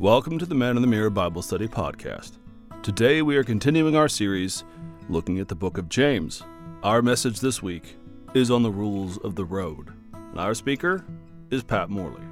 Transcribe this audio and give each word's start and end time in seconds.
Welcome 0.00 0.38
to 0.38 0.46
the 0.46 0.54
Man 0.54 0.76
in 0.76 0.80
the 0.80 0.88
Mirror 0.88 1.10
Bible 1.10 1.42
Study 1.42 1.68
Podcast. 1.68 2.38
Today 2.82 3.20
we 3.20 3.36
are 3.36 3.44
continuing 3.44 3.94
our 3.96 4.08
series 4.08 4.64
looking 5.10 5.38
at 5.40 5.48
the 5.48 5.54
book 5.54 5.76
of 5.76 5.90
James. 5.90 6.42
Our 6.82 7.02
message 7.02 7.40
this 7.40 7.62
week 7.62 7.98
is 8.32 8.50
on 8.50 8.62
the 8.62 8.70
rules 8.70 9.18
of 9.18 9.34
the 9.34 9.44
road. 9.44 9.92
And 10.14 10.40
our 10.40 10.54
speaker 10.54 11.04
is 11.50 11.62
Pat 11.62 11.90
Morley, 11.90 12.22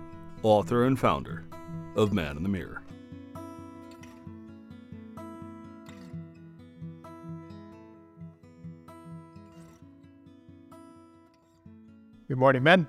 author 0.43 0.87
and 0.87 0.99
founder 0.99 1.45
of 1.95 2.15
Man 2.15 2.39
in 2.39 2.43
the 2.43 2.49
Mirror. 2.49 2.83
Good 12.29 12.39
morning, 12.39 12.63
men. 12.63 12.87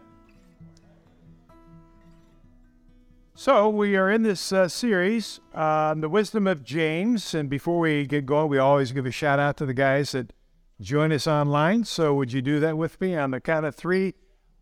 So, 3.50 3.68
we 3.68 3.96
are 3.96 4.12
in 4.12 4.22
this 4.22 4.54
uh, 4.54 4.68
series 4.68 5.40
on 5.56 6.02
the 6.02 6.08
wisdom 6.08 6.46
of 6.46 6.64
James. 6.64 7.34
And 7.34 7.50
before 7.50 7.80
we 7.80 8.06
get 8.06 8.28
going, 8.28 8.48
we 8.48 8.60
always 8.60 8.92
give 8.92 9.08
a 9.08 9.12
shout 9.12 9.40
out 9.40 9.58
to 9.58 9.66
the 9.66 9.74
guys 9.74 10.12
that 10.12 10.34
join 10.80 11.12
us 11.12 11.26
online. 11.26 11.84
So, 11.86 12.14
would 12.14 12.32
you 12.32 12.44
do 12.44 12.60
that 12.60 12.78
with 12.78 13.02
me 13.02 13.16
on 13.16 13.32
the 13.32 13.42
count 13.42 13.66
of 13.66 13.74
three? 13.74 14.14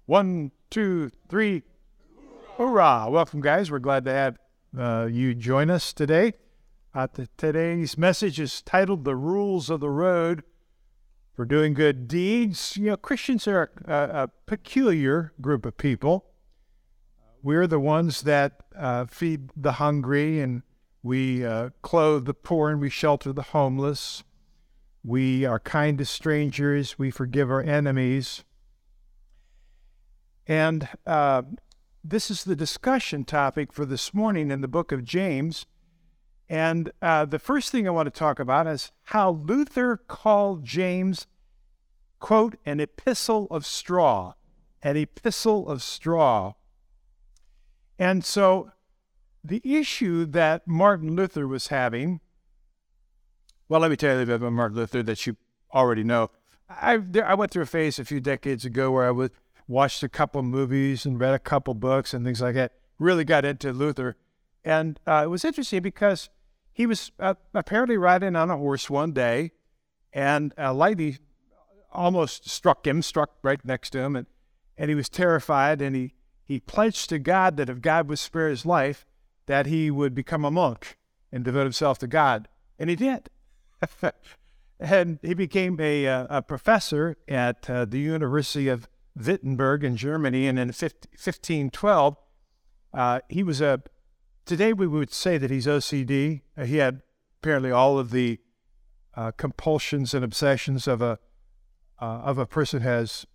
One, 0.06 0.52
two, 0.70 1.12
three. 1.28 1.64
Hoorah! 2.56 3.10
Welcome, 3.10 3.42
guys. 3.42 3.70
We're 3.70 3.80
glad 3.80 4.06
to 4.06 4.12
have 4.14 4.38
uh, 4.80 5.10
you 5.12 5.36
join 5.36 5.70
us 5.70 5.92
today. 5.92 6.36
Uh, 6.96 7.08
t- 7.08 7.28
today's 7.36 7.98
message 7.98 8.40
is 8.40 8.62
titled 8.62 9.04
The 9.04 9.18
Rules 9.18 9.70
of 9.70 9.82
the 9.82 9.90
Road 9.90 10.44
for 11.34 11.44
Doing 11.44 11.74
Good 11.74 12.08
Deeds. 12.08 12.78
You 12.78 12.92
know, 12.92 12.96
Christians 12.96 13.50
are 13.50 13.70
a, 13.84 14.24
a 14.24 14.30
peculiar 14.46 15.34
group 15.42 15.66
of 15.66 15.76
people. 15.76 16.28
We're 17.48 17.66
the 17.66 17.80
ones 17.80 18.24
that 18.24 18.60
uh, 18.76 19.06
feed 19.06 19.52
the 19.56 19.72
hungry 19.72 20.42
and 20.42 20.64
we 21.02 21.46
uh, 21.46 21.70
clothe 21.82 22.26
the 22.26 22.34
poor 22.34 22.70
and 22.70 22.82
we 22.82 22.90
shelter 22.90 23.32
the 23.32 23.42
homeless. 23.42 24.26
We 25.02 25.46
are 25.46 25.58
kind 25.58 25.98
to 26.00 26.04
strangers. 26.04 27.00
We 27.00 27.10
forgive 27.10 27.50
our 27.50 27.62
enemies. 27.62 28.44
And 30.46 30.90
uh, 31.06 31.44
this 32.04 32.30
is 32.30 32.44
the 32.44 32.54
discussion 32.54 33.24
topic 33.24 33.72
for 33.72 33.86
this 33.86 34.14
morning 34.14 34.52
in 34.52 34.60
the 34.60 34.68
book 34.68 34.92
of 34.92 35.06
James. 35.06 35.66
And 36.50 36.92
uh, 37.02 37.24
the 37.24 37.40
first 37.40 37.72
thing 37.72 37.88
I 37.88 37.92
want 37.92 38.14
to 38.14 38.20
talk 38.20 38.42
about 38.42 38.68
is 38.68 38.92
how 39.04 39.30
Luther 39.32 39.96
called 39.96 40.66
James, 40.66 41.28
quote, 42.20 42.58
an 42.66 42.82
epistle 42.82 43.48
of 43.50 43.66
straw. 43.66 44.34
An 44.84 44.98
epistle 44.98 45.70
of 45.70 45.82
straw. 45.82 46.56
And 48.00 48.24
so 48.24 48.72
the 49.44 49.62
issue 49.64 50.26
that 50.26 50.68
Martin 50.68 51.16
Luther 51.16 51.48
was 51.48 51.68
having, 51.68 52.20
well, 53.70 53.82
let 53.82 53.90
me 53.90 53.98
tell 53.98 54.12
you 54.12 54.16
a 54.16 54.20
little 54.20 54.34
bit 54.34 54.42
about 54.42 54.54
Martin 54.54 54.78
Luther 54.78 55.04
that 55.04 55.26
you 55.26 55.38
already 55.74 56.04
know. 56.04 56.32
I, 56.70 57.00
I 57.26 57.34
went 57.34 57.52
through 57.52 57.64
a 57.64 57.68
phase 57.68 57.98
a 57.98 58.06
few 58.06 58.20
decades 58.20 58.66
ago 58.66 58.92
where 58.92 59.08
I 59.08 59.12
would 59.12 59.32
watched 59.68 60.02
a 60.02 60.10
couple 60.10 60.40
of 60.40 60.46
movies 60.46 61.06
and 61.06 61.20
read 61.20 61.34
a 61.34 61.40
couple 61.40 61.74
books 61.74 62.14
and 62.14 62.26
things 62.26 62.42
like 62.42 62.56
that. 62.56 62.74
Really 63.00 63.24
got 63.24 63.46
into 63.46 63.72
Luther. 63.74 64.16
And 64.64 65.00
uh, 65.06 65.22
it 65.26 65.28
was 65.28 65.46
interesting 65.46 65.82
because 65.82 66.30
he 66.72 66.86
was 66.86 67.12
uh, 67.20 67.36
apparently 67.54 67.98
riding 67.98 68.36
on 68.36 68.50
a 68.50 68.58
horse 68.58 68.90
one 68.90 69.12
day 69.12 69.52
and 70.14 70.54
a 70.58 70.74
lady 70.74 71.18
almost 71.92 72.50
struck 72.50 72.88
him, 72.88 73.02
struck 73.02 73.32
right 73.44 73.64
next 73.64 73.92
to 73.92 74.00
him. 74.00 74.16
And, 74.16 74.28
and 74.78 74.90
he 74.90 74.96
was 74.96 75.10
terrified 75.10 75.82
and 75.82 75.96
he 75.96 76.14
he 76.48 76.62
pledged 76.62 77.10
to 77.10 77.20
God 77.20 77.58
that 77.58 77.70
if 77.70 77.82
God 77.82 78.08
would 78.08 78.20
spare 78.20 78.48
his 78.48 78.66
life, 78.66 79.06
that 79.48 79.66
he 79.66 79.92
would 79.92 80.16
become 80.16 80.46
a 80.46 80.52
monk 80.52 80.98
and 81.30 81.44
devote 81.44 81.64
himself 81.64 82.00
to 82.00 82.08
God. 82.08 82.48
And 82.80 82.90
he 82.90 82.96
did. 82.96 83.30
and 84.80 85.20
he 85.22 85.34
became 85.34 85.78
a, 85.82 86.08
uh, 86.08 86.28
a 86.30 86.42
professor 86.42 87.18
at 87.28 87.70
uh, 87.70 87.84
the 87.84 88.00
University 88.00 88.70
of 88.70 88.88
Wittenberg 89.14 89.84
in 89.84 89.98
Germany. 89.98 90.48
And 90.48 90.58
in 90.58 90.68
1512, 90.68 92.16
uh, 92.94 93.20
he 93.28 93.44
was 93.44 93.60
a, 93.60 93.82
today 94.46 94.72
we 94.72 94.88
would 94.88 95.12
say 95.12 95.38
that 95.38 95.52
he's 95.52 95.68
OCD. 95.68 96.42
Uh, 96.58 96.64
he 96.64 96.78
had 96.78 97.02
apparently 97.42 97.72
all 97.72 98.00
of 98.00 98.12
the 98.12 98.40
uh, 99.16 99.32
compulsions 99.32 100.14
and 100.14 100.24
obsessions 100.24 100.88
of 100.88 101.02
a, 101.02 101.20
uh, 102.00 102.06
of 102.06 102.38
a 102.38 102.46
person 102.46 102.82
has 102.82 103.26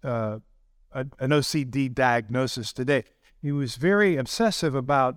a, 0.92 1.06
an 1.18 1.30
OCD 1.30 1.92
diagnosis 1.92 2.72
today. 2.72 3.04
He 3.40 3.52
was 3.52 3.76
very 3.76 4.16
obsessive 4.16 4.74
about 4.74 5.16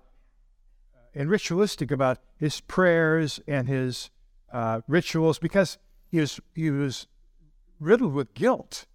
uh, 0.93 1.07
and 1.13 1.29
ritualistic 1.29 1.91
about 1.91 2.19
his 2.37 2.61
prayers 2.61 3.39
and 3.47 3.67
his 3.67 4.09
uh, 4.51 4.81
rituals 4.87 5.39
because 5.39 5.77
he 6.09 6.19
was 6.19 6.39
he 6.53 6.71
was 6.71 7.07
riddled 7.79 8.13
with 8.13 8.33
guilt 8.33 8.85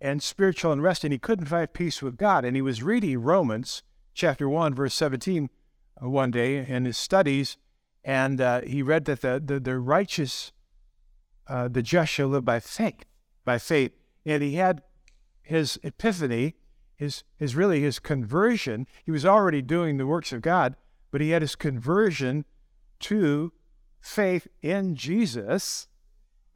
and 0.00 0.22
spiritual 0.22 0.72
unrest, 0.72 1.04
and 1.04 1.12
he 1.12 1.18
couldn't 1.18 1.46
find 1.46 1.72
peace 1.72 2.02
with 2.02 2.16
God. 2.16 2.44
And 2.44 2.56
he 2.56 2.62
was 2.62 2.82
reading 2.82 3.22
Romans 3.22 3.82
chapter 4.14 4.48
one, 4.48 4.74
verse 4.74 4.94
seventeen, 4.94 5.48
uh, 6.02 6.08
one 6.08 6.30
day 6.30 6.66
in 6.66 6.84
his 6.84 6.98
studies, 6.98 7.56
and 8.04 8.40
uh, 8.40 8.60
he 8.62 8.82
read 8.82 9.04
that 9.06 9.20
the 9.20 9.42
the, 9.44 9.60
the 9.60 9.78
righteous, 9.78 10.52
uh, 11.46 11.68
the 11.68 11.82
just 11.82 12.12
shall 12.12 12.28
live 12.28 12.44
by 12.44 12.60
faith, 12.60 13.04
by 13.44 13.58
faith, 13.58 13.92
and 14.26 14.42
he 14.42 14.54
had 14.54 14.82
his 15.42 15.78
epiphany, 15.82 16.54
his, 16.94 17.24
his 17.36 17.56
really 17.56 17.80
his 17.80 17.98
conversion. 17.98 18.86
He 19.04 19.10
was 19.10 19.26
already 19.26 19.62
doing 19.62 19.96
the 19.96 20.06
works 20.06 20.32
of 20.32 20.40
God, 20.42 20.76
but 21.10 21.20
he 21.20 21.30
had 21.30 21.42
his 21.42 21.56
conversion 21.56 22.44
to 23.00 23.52
faith 24.00 24.48
in 24.60 24.94
Jesus, 24.94 25.88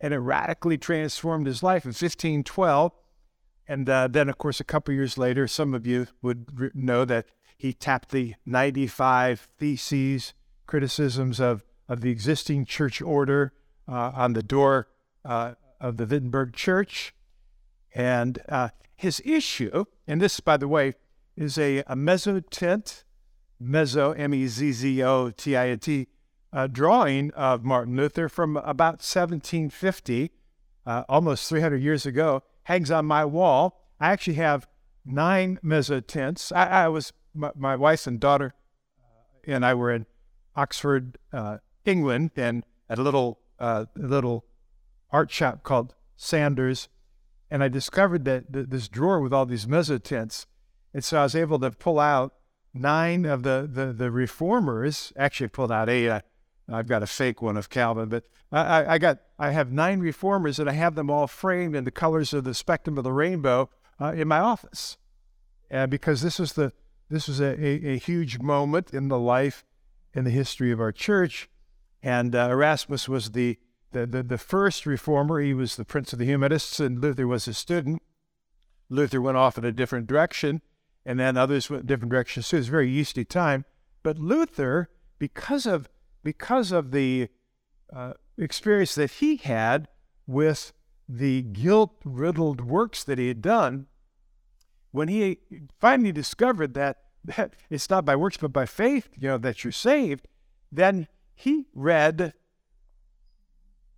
and 0.00 0.12
it 0.12 0.18
radically 0.18 0.78
transformed 0.78 1.46
his 1.46 1.62
life 1.62 1.84
in 1.84 1.90
1512. 1.90 2.92
And 3.68 3.88
uh, 3.88 4.08
then, 4.08 4.28
of 4.28 4.38
course, 4.38 4.60
a 4.60 4.64
couple 4.64 4.94
years 4.94 5.18
later, 5.18 5.48
some 5.48 5.74
of 5.74 5.86
you 5.86 6.06
would 6.22 6.70
know 6.74 7.04
that 7.04 7.26
he 7.58 7.72
tapped 7.72 8.10
the 8.10 8.34
95 8.44 9.48
theses, 9.58 10.34
criticisms 10.66 11.40
of, 11.40 11.64
of 11.88 12.00
the 12.00 12.10
existing 12.10 12.66
church 12.66 13.00
order 13.00 13.52
uh, 13.88 14.12
on 14.14 14.34
the 14.34 14.42
door 14.42 14.88
uh, 15.24 15.54
of 15.80 15.96
the 15.96 16.06
Wittenberg 16.06 16.52
Church. 16.52 17.14
And 17.96 18.40
uh, 18.50 18.68
his 18.94 19.22
issue, 19.24 19.86
and 20.06 20.20
this, 20.20 20.38
by 20.40 20.58
the 20.58 20.68
way, 20.68 20.92
is 21.34 21.56
a, 21.56 21.78
a 21.86 21.96
mezzotint, 21.96 23.04
mezzo, 23.58 24.12
M 24.12 24.34
E 24.34 24.46
Z 24.48 24.72
Z 24.72 25.02
O 25.02 25.30
T 25.30 25.56
I 25.56 25.70
N 25.70 25.78
T, 25.78 26.06
uh, 26.52 26.66
drawing 26.66 27.30
of 27.30 27.64
Martin 27.64 27.96
Luther 27.96 28.28
from 28.28 28.58
about 28.58 29.00
1750, 29.00 30.30
uh, 30.84 31.04
almost 31.08 31.48
300 31.48 31.82
years 31.82 32.04
ago, 32.04 32.42
hangs 32.64 32.90
on 32.90 33.06
my 33.06 33.24
wall. 33.24 33.80
I 33.98 34.12
actually 34.12 34.34
have 34.34 34.68
nine 35.06 35.58
mezzotints. 35.64 36.54
I, 36.54 36.84
I 36.84 36.88
was, 36.88 37.14
my, 37.32 37.50
my, 37.56 37.76
wife 37.76 38.06
and 38.06 38.20
daughter 38.20 38.52
uh, 39.00 39.52
and 39.52 39.64
I 39.64 39.72
were 39.72 39.90
in 39.90 40.04
Oxford, 40.54 41.16
uh, 41.32 41.58
England, 41.86 42.32
and 42.36 42.62
at 42.90 42.98
a 42.98 43.02
little, 43.02 43.40
uh, 43.58 43.86
a 43.96 44.06
little 44.06 44.44
art 45.10 45.30
shop 45.30 45.62
called 45.62 45.94
Sanders 46.16 46.90
and 47.50 47.62
I 47.62 47.68
discovered 47.68 48.24
that 48.24 48.52
th- 48.52 48.66
this 48.68 48.88
drawer 48.88 49.20
with 49.20 49.32
all 49.32 49.46
these 49.46 49.66
mezzotints. 49.66 50.46
And 50.92 51.04
so 51.04 51.20
I 51.20 51.22
was 51.24 51.34
able 51.34 51.58
to 51.60 51.70
pull 51.70 51.98
out 51.98 52.34
nine 52.74 53.24
of 53.24 53.42
the, 53.42 53.68
the, 53.70 53.92
the 53.92 54.10
reformers. 54.10 55.12
Actually, 55.16 55.48
pulled 55.48 55.72
out 55.72 55.88
eight. 55.88 56.10
I, 56.10 56.22
I've 56.68 56.88
got 56.88 57.02
a 57.02 57.06
fake 57.06 57.40
one 57.40 57.56
of 57.56 57.70
Calvin, 57.70 58.08
but 58.08 58.24
I, 58.50 58.94
I, 58.94 58.98
got 58.98 59.18
I 59.38 59.50
have 59.50 59.70
nine 59.72 60.00
reformers, 60.00 60.58
and 60.58 60.68
I 60.68 60.72
have 60.72 60.94
them 60.94 61.10
all 61.10 61.26
framed 61.26 61.76
in 61.76 61.84
the 61.84 61.90
colors 61.90 62.32
of 62.32 62.44
the 62.44 62.54
spectrum 62.54 62.98
of 62.98 63.04
the 63.04 63.12
rainbow 63.12 63.70
uh, 64.00 64.12
in 64.12 64.28
my 64.28 64.40
office. 64.40 64.98
Because 65.88 66.22
this 66.22 66.38
was 66.38 66.52
the 66.52 66.72
this 67.08 67.28
was 67.28 67.40
a, 67.40 67.60
a, 67.60 67.94
a, 67.94 67.98
huge 67.98 68.40
moment 68.40 68.92
in 68.92 69.08
the 69.08 69.18
life 69.18 69.64
in 70.12 70.24
the 70.24 70.30
history 70.30 70.72
of 70.72 70.80
our 70.80 70.92
church, 70.92 71.48
and 72.02 72.34
uh, 72.34 72.48
Erasmus 72.50 73.08
was 73.08 73.30
the 73.32 73.58
the, 73.92 74.06
the, 74.06 74.22
the 74.22 74.38
first 74.38 74.86
reformer, 74.86 75.40
he 75.40 75.54
was 75.54 75.76
the 75.76 75.84
prince 75.84 76.12
of 76.12 76.18
the 76.18 76.24
humanists, 76.24 76.80
and 76.80 77.00
Luther 77.00 77.26
was 77.26 77.44
his 77.46 77.58
student. 77.58 78.02
Luther 78.88 79.20
went 79.20 79.36
off 79.36 79.58
in 79.58 79.64
a 79.64 79.72
different 79.72 80.06
direction, 80.06 80.62
and 81.04 81.18
then 81.18 81.36
others 81.36 81.70
went 81.70 81.86
different 81.86 82.10
directions 82.10 82.48
too. 82.48 82.56
It 82.56 82.60
was 82.60 82.68
a 82.68 82.72
very 82.72 82.90
yeasty 82.90 83.24
time. 83.24 83.64
But 84.02 84.18
Luther, 84.18 84.90
because 85.18 85.66
of 85.66 85.88
because 86.22 86.72
of 86.72 86.90
the 86.90 87.28
uh, 87.94 88.14
experience 88.36 88.96
that 88.96 89.12
he 89.12 89.36
had 89.36 89.86
with 90.26 90.72
the 91.08 91.42
guilt-riddled 91.42 92.60
works 92.60 93.04
that 93.04 93.18
he 93.18 93.28
had 93.28 93.40
done, 93.40 93.86
when 94.90 95.06
he 95.06 95.38
finally 95.78 96.10
discovered 96.10 96.74
that, 96.74 96.98
that 97.24 97.54
it's 97.70 97.88
not 97.88 98.04
by 98.04 98.16
works 98.16 98.36
but 98.36 98.52
by 98.52 98.66
faith, 98.66 99.08
you 99.16 99.28
know, 99.28 99.38
that 99.38 99.62
you're 99.62 99.72
saved, 99.72 100.26
then 100.72 101.06
he 101.34 101.66
read 101.74 102.32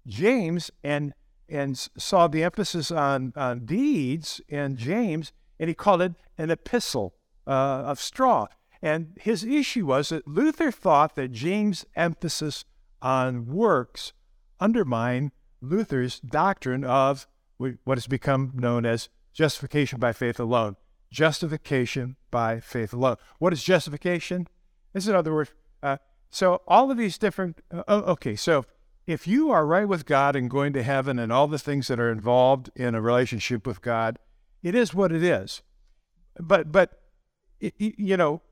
James 0.06 0.70
and 0.82 1.12
and 1.48 1.76
saw 1.96 2.28
the 2.28 2.44
emphasis 2.44 2.90
on, 2.90 3.32
on 3.34 3.64
deeds 3.64 4.40
in 4.48 4.76
James, 4.76 5.32
and 5.58 5.68
he 5.68 5.74
called 5.74 6.02
it 6.02 6.12
an 6.36 6.50
epistle 6.50 7.14
uh, 7.46 7.50
of 7.50 7.98
straw. 7.98 8.46
And 8.82 9.16
his 9.18 9.44
issue 9.44 9.86
was 9.86 10.10
that 10.10 10.28
Luther 10.28 10.70
thought 10.70 11.16
that 11.16 11.32
James' 11.32 11.86
emphasis 11.96 12.64
on 13.00 13.46
works 13.46 14.12
undermined 14.60 15.32
Luther's 15.60 16.20
doctrine 16.20 16.84
of 16.84 17.26
what 17.56 17.98
has 17.98 18.06
become 18.06 18.52
known 18.54 18.86
as 18.86 19.08
justification 19.32 19.98
by 19.98 20.12
faith 20.12 20.38
alone. 20.38 20.76
Justification 21.10 22.16
by 22.30 22.60
faith 22.60 22.92
alone. 22.92 23.16
What 23.38 23.52
is 23.52 23.64
justification? 23.64 24.46
This 24.92 25.04
is 25.04 25.08
another 25.08 25.34
word. 25.34 25.48
Uh, 25.82 25.96
so 26.30 26.60
all 26.68 26.90
of 26.90 26.98
these 26.98 27.18
different. 27.18 27.62
Uh, 27.72 27.82
okay, 27.88 28.36
so 28.36 28.64
if 29.08 29.26
you 29.26 29.50
are 29.50 29.64
right 29.64 29.88
with 29.88 30.04
God 30.04 30.36
and 30.36 30.50
going 30.50 30.74
to 30.74 30.82
heaven 30.82 31.18
and 31.18 31.32
all 31.32 31.48
the 31.48 31.58
things 31.58 31.88
that 31.88 31.98
are 31.98 32.12
involved 32.12 32.70
in 32.76 32.94
a 32.94 33.00
relationship 33.00 33.66
with 33.66 33.80
God, 33.80 34.18
it 34.62 34.74
is 34.74 34.92
what 34.92 35.12
it 35.12 35.22
is. 35.22 35.62
But 36.38 36.70
but 36.70 37.00
you 37.58 38.18
know, 38.18 38.42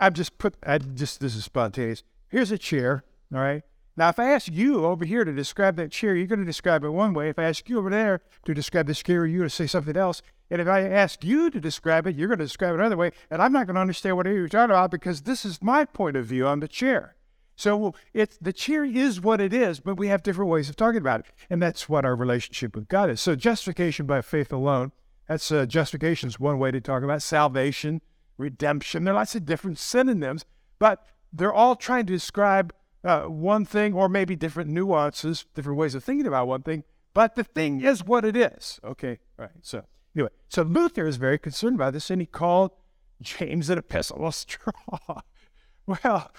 I've 0.00 0.14
just 0.14 0.36
put. 0.36 0.56
I 0.66 0.78
just 0.78 1.20
this 1.20 1.36
is 1.36 1.44
spontaneous. 1.44 2.02
Here's 2.28 2.50
a 2.50 2.58
chair. 2.58 3.04
All 3.32 3.40
right. 3.40 3.62
Now, 3.96 4.08
if 4.08 4.18
I 4.18 4.32
ask 4.32 4.50
you 4.50 4.84
over 4.84 5.04
here 5.04 5.24
to 5.24 5.32
describe 5.32 5.76
that 5.76 5.92
chair, 5.92 6.16
you're 6.16 6.26
going 6.26 6.40
to 6.40 6.44
describe 6.44 6.82
it 6.82 6.88
one 6.88 7.14
way. 7.14 7.28
If 7.28 7.38
I 7.38 7.44
ask 7.44 7.68
you 7.68 7.78
over 7.78 7.90
there 7.90 8.20
to 8.44 8.52
describe 8.52 8.88
the 8.88 8.94
chair, 8.94 9.24
you're 9.24 9.38
going 9.38 9.48
to 9.48 9.54
say 9.54 9.68
something 9.68 9.96
else. 9.96 10.22
And 10.50 10.60
if 10.60 10.66
I 10.66 10.88
ask 10.88 11.22
you 11.22 11.48
to 11.50 11.60
describe 11.60 12.08
it, 12.08 12.16
you're 12.16 12.26
going 12.26 12.40
to 12.40 12.44
describe 12.44 12.74
it 12.74 12.80
another 12.80 12.96
way. 12.96 13.12
And 13.30 13.40
I'm 13.40 13.52
not 13.52 13.68
going 13.68 13.76
to 13.76 13.80
understand 13.80 14.16
what 14.16 14.26
you're 14.26 14.48
talking 14.48 14.72
about 14.72 14.90
because 14.90 15.22
this 15.22 15.44
is 15.44 15.62
my 15.62 15.84
point 15.84 16.16
of 16.16 16.26
view 16.26 16.48
on 16.48 16.58
the 16.58 16.66
chair. 16.66 17.14
So 17.56 17.94
it's 18.12 18.36
the 18.38 18.52
chair 18.52 18.84
is 18.84 19.20
what 19.20 19.40
it 19.40 19.52
is, 19.52 19.80
but 19.80 19.96
we 19.96 20.08
have 20.08 20.22
different 20.22 20.50
ways 20.50 20.68
of 20.68 20.76
talking 20.76 21.00
about 21.00 21.20
it, 21.20 21.26
and 21.48 21.62
that's 21.62 21.88
what 21.88 22.04
our 22.04 22.16
relationship 22.16 22.74
with 22.74 22.88
God 22.88 23.10
is. 23.10 23.20
So 23.20 23.36
justification 23.36 24.06
by 24.06 24.22
faith 24.22 24.52
alone. 24.52 24.92
That's 25.28 25.50
uh, 25.50 25.64
justification 25.66 26.28
is 26.28 26.38
one 26.38 26.58
way 26.58 26.70
to 26.70 26.80
talk 26.80 27.02
about 27.02 27.22
salvation, 27.22 28.02
redemption. 28.36 29.04
There 29.04 29.14
are 29.14 29.18
lots 29.18 29.34
of 29.34 29.46
different 29.46 29.78
synonyms, 29.78 30.44
but 30.78 31.06
they're 31.32 31.52
all 31.52 31.76
trying 31.76 32.06
to 32.06 32.12
describe 32.12 32.74
uh, 33.04 33.22
one 33.22 33.64
thing 33.64 33.94
or 33.94 34.08
maybe 34.08 34.36
different 34.36 34.70
nuances, 34.70 35.46
different 35.54 35.78
ways 35.78 35.94
of 35.94 36.02
thinking 36.02 36.26
about 36.26 36.48
one 36.48 36.62
thing, 36.62 36.84
but 37.12 37.36
the 37.36 37.44
thing 37.44 37.80
is 37.80 38.04
what 38.04 38.24
it 38.24 38.36
is. 38.36 38.80
Okay, 38.84 39.18
right. 39.38 39.50
So 39.62 39.84
anyway, 40.16 40.30
so 40.48 40.62
Luther 40.62 41.06
is 41.06 41.16
very 41.16 41.38
concerned 41.38 41.76
about 41.76 41.92
this, 41.92 42.10
and 42.10 42.20
he 42.20 42.26
called 42.26 42.72
James 43.20 43.70
an 43.70 43.78
epistle 43.78 44.26
of 44.26 44.34
straw. 44.34 44.72
well, 45.86 46.32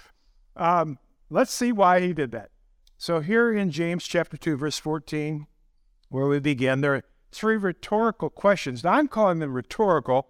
um, 0.56 1.00
let's 1.30 1.52
see 1.52 1.72
why 1.72 2.02
he 2.02 2.14
did 2.14 2.32
that. 2.32 2.50
So 2.98 3.20
here 3.20 3.54
in 3.54 3.72
James 3.72 4.06
chapter 4.06 4.38
two, 4.38 4.58
verse 4.58 4.78
fourteen, 4.78 5.48
where 6.10 6.28
we 6.28 6.40
begin, 6.40 6.82
there 6.82 6.96
are 6.96 7.04
three 7.32 7.58
rhetorical 7.58 8.30
questions. 8.30 8.84
Now 8.84 8.94
I'm 8.94 9.08
calling 9.08 9.40
them 9.40 9.54
rhetorical. 9.54 10.28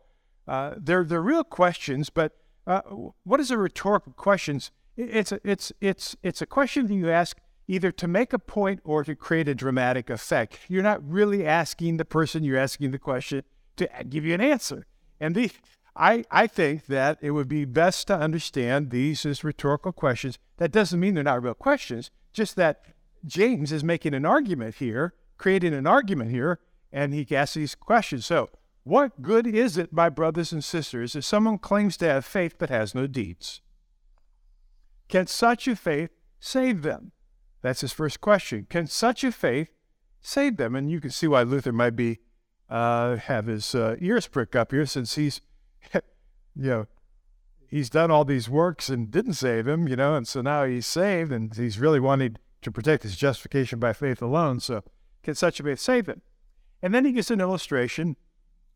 Uh, 0.47 0.75
they're 0.77 1.03
they're 1.03 1.21
real 1.21 1.43
questions, 1.43 2.09
but 2.09 2.33
uh, 2.67 2.81
what 3.23 3.39
is 3.39 3.51
a 3.51 3.57
rhetorical 3.57 4.13
questions? 4.13 4.71
It's 4.97 5.31
a, 5.31 5.39
it's 5.43 5.71
it's 5.81 6.15
it's 6.23 6.41
a 6.41 6.45
question 6.45 6.87
that 6.87 6.93
you 6.93 7.09
ask 7.09 7.37
either 7.67 7.91
to 7.91 8.07
make 8.07 8.31
a 8.31 8.39
point 8.39 8.79
or 8.83 9.03
to 9.03 9.15
create 9.15 9.47
a 9.47 9.55
dramatic 9.55 10.09
effect. 10.09 10.59
You're 10.67 10.83
not 10.83 11.07
really 11.07 11.45
asking 11.45 11.97
the 11.97 12.05
person 12.05 12.43
you're 12.43 12.57
asking 12.57 12.91
the 12.91 12.99
question 12.99 13.43
to 13.77 13.89
give 14.07 14.23
you 14.23 14.33
an 14.33 14.41
answer. 14.41 14.85
And 15.19 15.35
the 15.35 15.51
I 15.95 16.25
I 16.29 16.47
think 16.47 16.87
that 16.87 17.17
it 17.21 17.31
would 17.31 17.47
be 17.47 17.65
best 17.65 18.07
to 18.07 18.17
understand 18.17 18.89
these 18.89 19.25
as 19.25 19.43
rhetorical 19.43 19.91
questions. 19.91 20.37
That 20.57 20.71
doesn't 20.71 20.99
mean 20.99 21.13
they're 21.13 21.23
not 21.23 21.43
real 21.43 21.53
questions, 21.53 22.11
just 22.33 22.55
that 22.55 22.81
James 23.25 23.71
is 23.71 23.83
making 23.83 24.13
an 24.13 24.25
argument 24.25 24.75
here, 24.75 25.13
creating 25.37 25.73
an 25.73 25.87
argument 25.87 26.31
here, 26.31 26.59
and 26.91 27.13
he 27.13 27.25
asks 27.35 27.55
these 27.55 27.75
questions. 27.75 28.25
So, 28.25 28.49
what 28.83 29.21
good 29.21 29.47
is 29.47 29.77
it, 29.77 29.91
my 29.91 30.09
brothers 30.09 30.51
and 30.51 30.63
sisters, 30.63 31.15
if 31.15 31.25
someone 31.25 31.57
claims 31.57 31.97
to 31.97 32.05
have 32.05 32.25
faith 32.25 32.55
but 32.57 32.69
has 32.69 32.93
no 32.93 33.07
deeds? 33.07 33.61
Can 35.07 35.27
such 35.27 35.67
a 35.67 35.75
faith 35.75 36.11
save 36.39 36.81
them? 36.83 37.11
That's 37.61 37.81
his 37.81 37.93
first 37.93 38.21
question. 38.21 38.67
Can 38.69 38.87
such 38.87 39.23
a 39.23 39.31
faith 39.31 39.69
save 40.21 40.57
them? 40.57 40.75
And 40.75 40.89
you 40.89 41.01
can 41.01 41.09
see 41.09 41.27
why 41.27 41.41
Luther 41.41 41.71
might 41.71 41.95
be 41.95 42.19
uh, 42.69 43.15
have 43.17 43.47
his 43.47 43.73
uh, 43.73 43.95
ears 43.99 44.27
prick 44.27 44.55
up 44.55 44.71
here, 44.71 44.85
since 44.85 45.15
he's, 45.15 45.41
you 45.93 46.69
know, 46.69 46.87
he's 47.67 47.89
done 47.89 48.11
all 48.11 48.25
these 48.25 48.49
works 48.49 48.89
and 48.89 49.11
didn't 49.11 49.33
save 49.33 49.67
him, 49.67 49.87
you 49.87 49.95
know, 49.95 50.15
and 50.15 50.27
so 50.27 50.41
now 50.41 50.63
he's 50.63 50.85
saved, 50.85 51.31
and 51.31 51.55
he's 51.55 51.79
really 51.79 51.99
wanting 51.99 52.37
to 52.61 52.71
protect 52.71 53.03
his 53.03 53.15
justification 53.15 53.79
by 53.79 53.93
faith 53.93 54.21
alone. 54.21 54.59
So, 54.59 54.83
can 55.23 55.35
such 55.35 55.59
a 55.59 55.63
faith 55.63 55.79
save 55.79 56.07
him? 56.07 56.21
And 56.81 56.93
then 56.93 57.05
he 57.05 57.11
gives 57.11 57.31
an 57.31 57.41
illustration. 57.41 58.15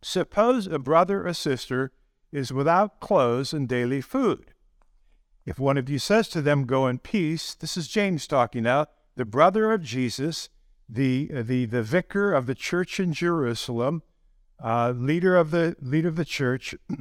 Suppose 0.01 0.67
a 0.67 0.79
brother 0.79 1.27
or 1.27 1.33
sister 1.33 1.91
is 2.31 2.53
without 2.53 2.99
clothes 2.99 3.53
and 3.53 3.67
daily 3.67 4.01
food. 4.01 4.53
If 5.45 5.59
one 5.59 5.77
of 5.77 5.89
you 5.89 5.99
says 5.99 6.27
to 6.29 6.41
them, 6.41 6.65
Go 6.65 6.87
in 6.87 6.99
peace, 6.99 7.55
this 7.55 7.75
is 7.75 7.87
James 7.87 8.27
talking 8.27 8.63
now, 8.63 8.87
the 9.15 9.25
brother 9.25 9.71
of 9.71 9.81
Jesus, 9.81 10.49
the, 10.87 11.27
the, 11.31 11.65
the 11.65 11.83
vicar 11.83 12.33
of 12.33 12.45
the 12.45 12.55
church 12.55 12.99
in 12.99 13.13
Jerusalem, 13.13 14.03
uh, 14.63 14.93
leader 14.95 15.35
of 15.35 15.51
the 15.51 15.75
leader 15.81 16.07
of 16.07 16.15
the 16.15 16.25
church. 16.25 16.75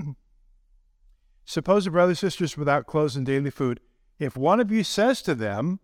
Suppose 1.44 1.86
a 1.86 1.90
brother 1.90 2.14
sisters 2.14 2.56
without 2.56 2.86
clothes 2.86 3.16
and 3.16 3.24
daily 3.24 3.50
food. 3.50 3.80
If 4.18 4.36
one 4.36 4.60
of 4.60 4.70
you 4.70 4.84
says 4.84 5.22
to 5.22 5.34
them, 5.34 5.80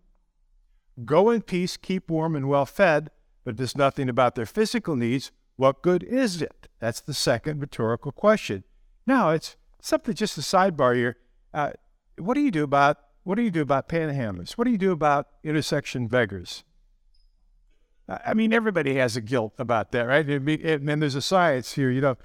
Go 1.03 1.29
in 1.29 1.41
peace, 1.41 1.75
keep 1.75 2.09
warm 2.09 2.35
and 2.35 2.47
well 2.47 2.65
fed, 2.65 3.09
but 3.43 3.57
does 3.57 3.75
nothing 3.75 4.07
about 4.07 4.35
their 4.35 4.45
physical 4.45 4.95
needs, 4.95 5.31
what 5.57 5.81
good 5.81 6.03
is 6.03 6.41
it? 6.41 6.67
That's 6.79 7.01
the 7.01 7.13
second 7.13 7.59
rhetorical 7.59 8.11
question. 8.11 8.63
Now, 9.05 9.31
it's 9.31 9.57
something 9.81 10.13
just 10.13 10.37
a 10.37 10.41
sidebar 10.41 10.95
here. 10.95 11.17
Uh, 11.53 11.71
what 12.17 12.35
do 12.35 12.41
you 12.41 12.51
do 12.51 12.63
about 12.63 12.97
what 13.23 13.35
do 13.35 13.41
you 13.41 13.51
do 13.51 13.61
about 13.61 13.89
panhandlers? 13.89 14.51
What 14.51 14.65
do 14.65 14.71
you 14.71 14.77
do 14.77 14.91
about 14.91 15.27
intersection 15.43 16.07
beggars? 16.07 16.63
I 18.07 18.33
mean, 18.33 18.53
everybody 18.53 18.95
has 18.95 19.15
a 19.15 19.21
guilt 19.21 19.53
about 19.57 19.91
that, 19.91 20.03
right? 20.03 20.27
And 20.27 21.01
there's 21.01 21.15
a 21.15 21.21
science 21.21 21.73
here, 21.73 21.89
you 21.89 22.01
know, 22.01 22.17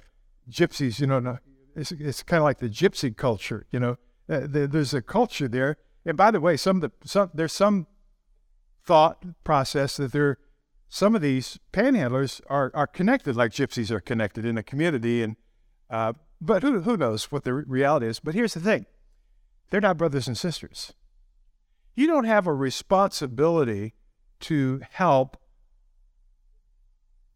gypsies, 0.49 0.99
you 0.99 1.07
know, 1.07 1.37
it's, 1.75 1.91
it's 1.91 2.23
kind 2.23 2.39
of 2.39 2.43
like 2.43 2.59
the 2.59 2.69
gypsy 2.69 3.15
culture, 3.15 3.65
you 3.71 3.79
know. 3.79 3.97
Uh, 4.29 4.41
there's 4.47 4.93
a 4.93 5.01
culture 5.01 5.47
there. 5.47 5.77
And 6.05 6.15
by 6.15 6.31
the 6.31 6.39
way, 6.39 6.55
some 6.55 6.77
of 6.77 6.81
the 6.81 6.91
some, 7.07 7.31
there's 7.33 7.53
some 7.53 7.87
thought 8.83 9.23
process 9.43 9.97
that 9.97 10.11
there 10.11 10.37
some 10.89 11.15
of 11.15 11.21
these 11.21 11.59
panhandlers 11.71 12.41
are, 12.49 12.71
are 12.73 12.87
connected 12.87 13.35
like 13.35 13.51
gypsies 13.51 13.91
are 13.91 13.99
connected 13.99 14.45
in 14.45 14.57
a 14.57 14.63
community 14.63 15.21
and 15.23 15.35
uh, 15.89 16.13
but 16.39 16.63
who, 16.63 16.81
who 16.81 16.97
knows 16.97 17.31
what 17.31 17.43
the 17.43 17.53
reality 17.53 18.07
is 18.07 18.19
but 18.19 18.33
here's 18.33 18.55
the 18.55 18.59
thing 18.59 18.85
they're 19.71 19.81
not 19.81 19.97
brothers 19.97 20.27
and 20.27 20.37
sisters. 20.37 20.93
You 21.95 22.05
don't 22.05 22.25
have 22.25 22.45
a 22.45 22.53
responsibility 22.53 23.95
to 24.41 24.81
help 24.91 25.37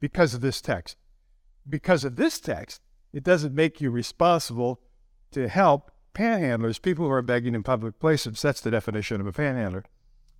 because 0.05 0.35
of 0.35 0.41
this 0.41 0.61
text. 0.61 0.97
Because 1.67 2.03
of 2.03 2.15
this 2.15 2.39
text, 2.39 2.79
it 3.11 3.23
doesn't 3.23 3.55
make 3.55 3.81
you 3.81 3.89
responsible 3.89 4.79
to 5.31 5.47
help 5.47 5.89
panhandlers, 6.13 6.79
people 6.79 7.05
who 7.05 7.11
are 7.11 7.23
begging 7.23 7.55
in 7.55 7.63
public 7.63 7.97
places. 7.99 8.39
That's 8.39 8.61
the 8.61 8.69
definition 8.69 9.19
of 9.19 9.25
a 9.25 9.31
panhandler. 9.31 9.83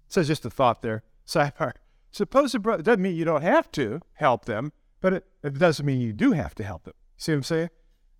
So 0.08 0.22
just 0.22 0.46
a 0.46 0.52
thought 0.52 0.84
there. 0.84 1.02
Sidebar. 1.28 1.72
Suppose 2.12 2.54
brother 2.58 2.84
doesn't 2.84 3.02
mean 3.02 3.16
you 3.16 3.26
don't 3.26 3.42
have 3.42 3.72
to 3.72 4.02
help 4.14 4.46
them, 4.46 4.72
but 5.02 5.14
it, 5.14 5.26
it 5.44 5.58
doesn't 5.58 5.84
mean 5.84 6.00
you 6.00 6.14
do 6.14 6.34
have 6.34 6.54
to 6.56 6.64
help 6.64 6.84
them. 6.84 6.94
See 7.18 7.32
what 7.32 7.38
I'm 7.38 7.44
saying? 7.44 7.70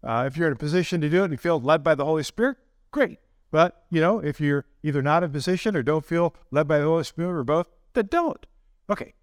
Uh, 0.04 0.24
if 0.26 0.36
you're 0.36 0.48
in 0.48 0.54
a 0.54 0.58
position 0.58 1.00
to 1.02 1.10
do 1.10 1.22
it 1.22 1.26
and 1.26 1.34
you 1.34 1.38
feel 1.38 1.62
led 1.62 1.84
by 1.84 1.94
the 1.94 2.06
Holy 2.06 2.24
Spirit, 2.24 2.58
great. 2.90 3.20
But, 3.52 3.86
you 3.92 4.02
know, 4.02 4.18
if 4.18 4.42
you're 4.42 4.66
either 4.82 5.04
not 5.04 5.22
in 5.22 5.30
a 5.30 5.32
position 5.32 5.76
or 5.76 5.84
don't 5.84 6.06
feel 6.06 6.34
led 6.50 6.68
by 6.68 6.80
the 6.80 6.86
Holy 6.86 7.04
Spirit 7.04 7.40
or 7.40 7.44
both, 7.44 7.68
then 7.94 8.08
don't. 8.10 8.48
Okay. 8.90 9.14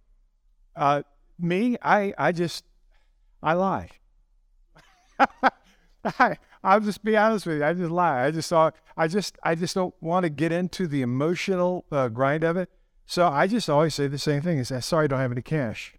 Uh, 0.76 1.02
me, 1.38 1.76
I, 1.82 2.12
I 2.18 2.32
just, 2.32 2.64
I 3.42 3.54
lie. 3.54 3.88
I, 6.04 6.36
I'll 6.64 6.80
just 6.80 7.04
be 7.04 7.16
honest 7.16 7.46
with 7.46 7.58
you. 7.58 7.64
I 7.64 7.72
just 7.74 7.90
lie. 7.90 8.24
I 8.24 8.30
just 8.30 8.48
saw, 8.48 8.70
I 8.96 9.08
just, 9.08 9.38
I 9.42 9.54
just 9.54 9.74
don't 9.74 9.94
want 10.00 10.24
to 10.24 10.30
get 10.30 10.52
into 10.52 10.86
the 10.86 11.02
emotional 11.02 11.84
uh, 11.90 12.08
grind 12.08 12.44
of 12.44 12.56
it. 12.56 12.70
So 13.06 13.26
I 13.26 13.46
just 13.46 13.68
always 13.68 13.94
say 13.94 14.06
the 14.06 14.18
same 14.18 14.42
thing: 14.42 14.58
is 14.58 14.72
sorry, 14.84 15.04
I 15.04 15.06
don't 15.08 15.18
have 15.18 15.32
any 15.32 15.42
cash. 15.42 15.94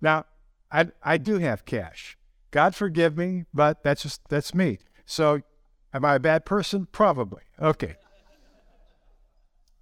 Now, 0.00 0.26
I, 0.70 0.88
I 1.02 1.16
do 1.16 1.38
have 1.38 1.64
cash. 1.64 2.16
God 2.50 2.74
forgive 2.74 3.16
me, 3.16 3.44
but 3.52 3.82
that's 3.82 4.02
just 4.02 4.20
that's 4.28 4.54
me. 4.54 4.78
So 5.06 5.40
Am 5.92 6.04
I 6.04 6.14
a 6.16 6.20
bad 6.20 6.44
person? 6.44 6.86
Probably. 6.90 7.42
Okay. 7.60 7.96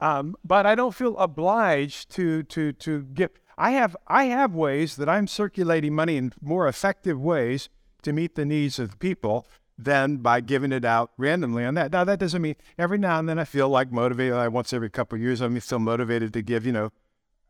Um, 0.00 0.36
but 0.44 0.64
I 0.64 0.74
don't 0.74 0.94
feel 0.94 1.16
obliged 1.18 2.10
to 2.10 2.44
to 2.44 2.72
to 2.72 3.02
give. 3.02 3.30
I 3.58 3.72
have 3.72 3.96
I 4.06 4.24
have 4.24 4.54
ways 4.54 4.96
that 4.96 5.08
I'm 5.08 5.26
circulating 5.26 5.94
money 5.94 6.16
in 6.16 6.32
more 6.40 6.68
effective 6.68 7.20
ways 7.20 7.68
to 8.02 8.12
meet 8.12 8.36
the 8.36 8.44
needs 8.44 8.78
of 8.78 8.98
people 8.98 9.46
than 9.76 10.18
by 10.18 10.40
giving 10.40 10.72
it 10.72 10.84
out 10.84 11.10
randomly 11.18 11.64
on 11.64 11.74
that. 11.74 11.92
Now 11.92 12.04
that 12.04 12.18
doesn't 12.18 12.40
mean 12.40 12.56
every 12.78 12.98
now 12.98 13.18
and 13.18 13.28
then 13.28 13.38
I 13.38 13.44
feel 13.44 13.68
like 13.68 13.92
motivated. 13.92 14.34
Like 14.34 14.52
once 14.52 14.72
every 14.72 14.90
couple 14.90 15.16
of 15.16 15.22
years, 15.22 15.40
I'm 15.40 15.58
still 15.60 15.80
motivated 15.80 16.32
to 16.34 16.42
give. 16.42 16.64
You 16.64 16.72
know, 16.72 16.92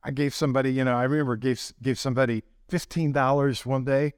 I 0.02 0.10
gave 0.10 0.34
somebody. 0.34 0.72
You 0.72 0.84
know, 0.84 0.96
I 0.96 1.04
remember 1.04 1.36
gave 1.36 1.72
gave 1.82 1.98
somebody 1.98 2.42
fifteen 2.68 3.12
dollars 3.12 3.66
one 3.66 3.84
day. 3.84 4.14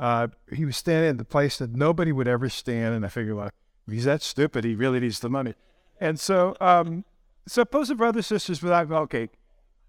Uh, 0.00 0.28
he 0.52 0.64
was 0.64 0.76
standing 0.76 1.10
in 1.10 1.16
the 1.18 1.24
place 1.24 1.58
that 1.58 1.74
nobody 1.74 2.12
would 2.12 2.28
ever 2.28 2.50
stand, 2.50 2.94
and 2.94 3.04
I 3.04 3.08
figured, 3.08 3.36
well, 3.36 3.50
He's 3.88 4.04
that 4.04 4.22
stupid. 4.22 4.64
He 4.64 4.74
really 4.74 5.00
needs 5.00 5.20
the 5.20 5.30
money. 5.30 5.54
And 6.00 6.18
so, 6.18 6.56
um, 6.60 7.04
suppose 7.46 7.88
a 7.88 7.94
brother 7.94 8.22
sisters 8.22 8.62
without 8.62 8.90
okay. 8.90 9.28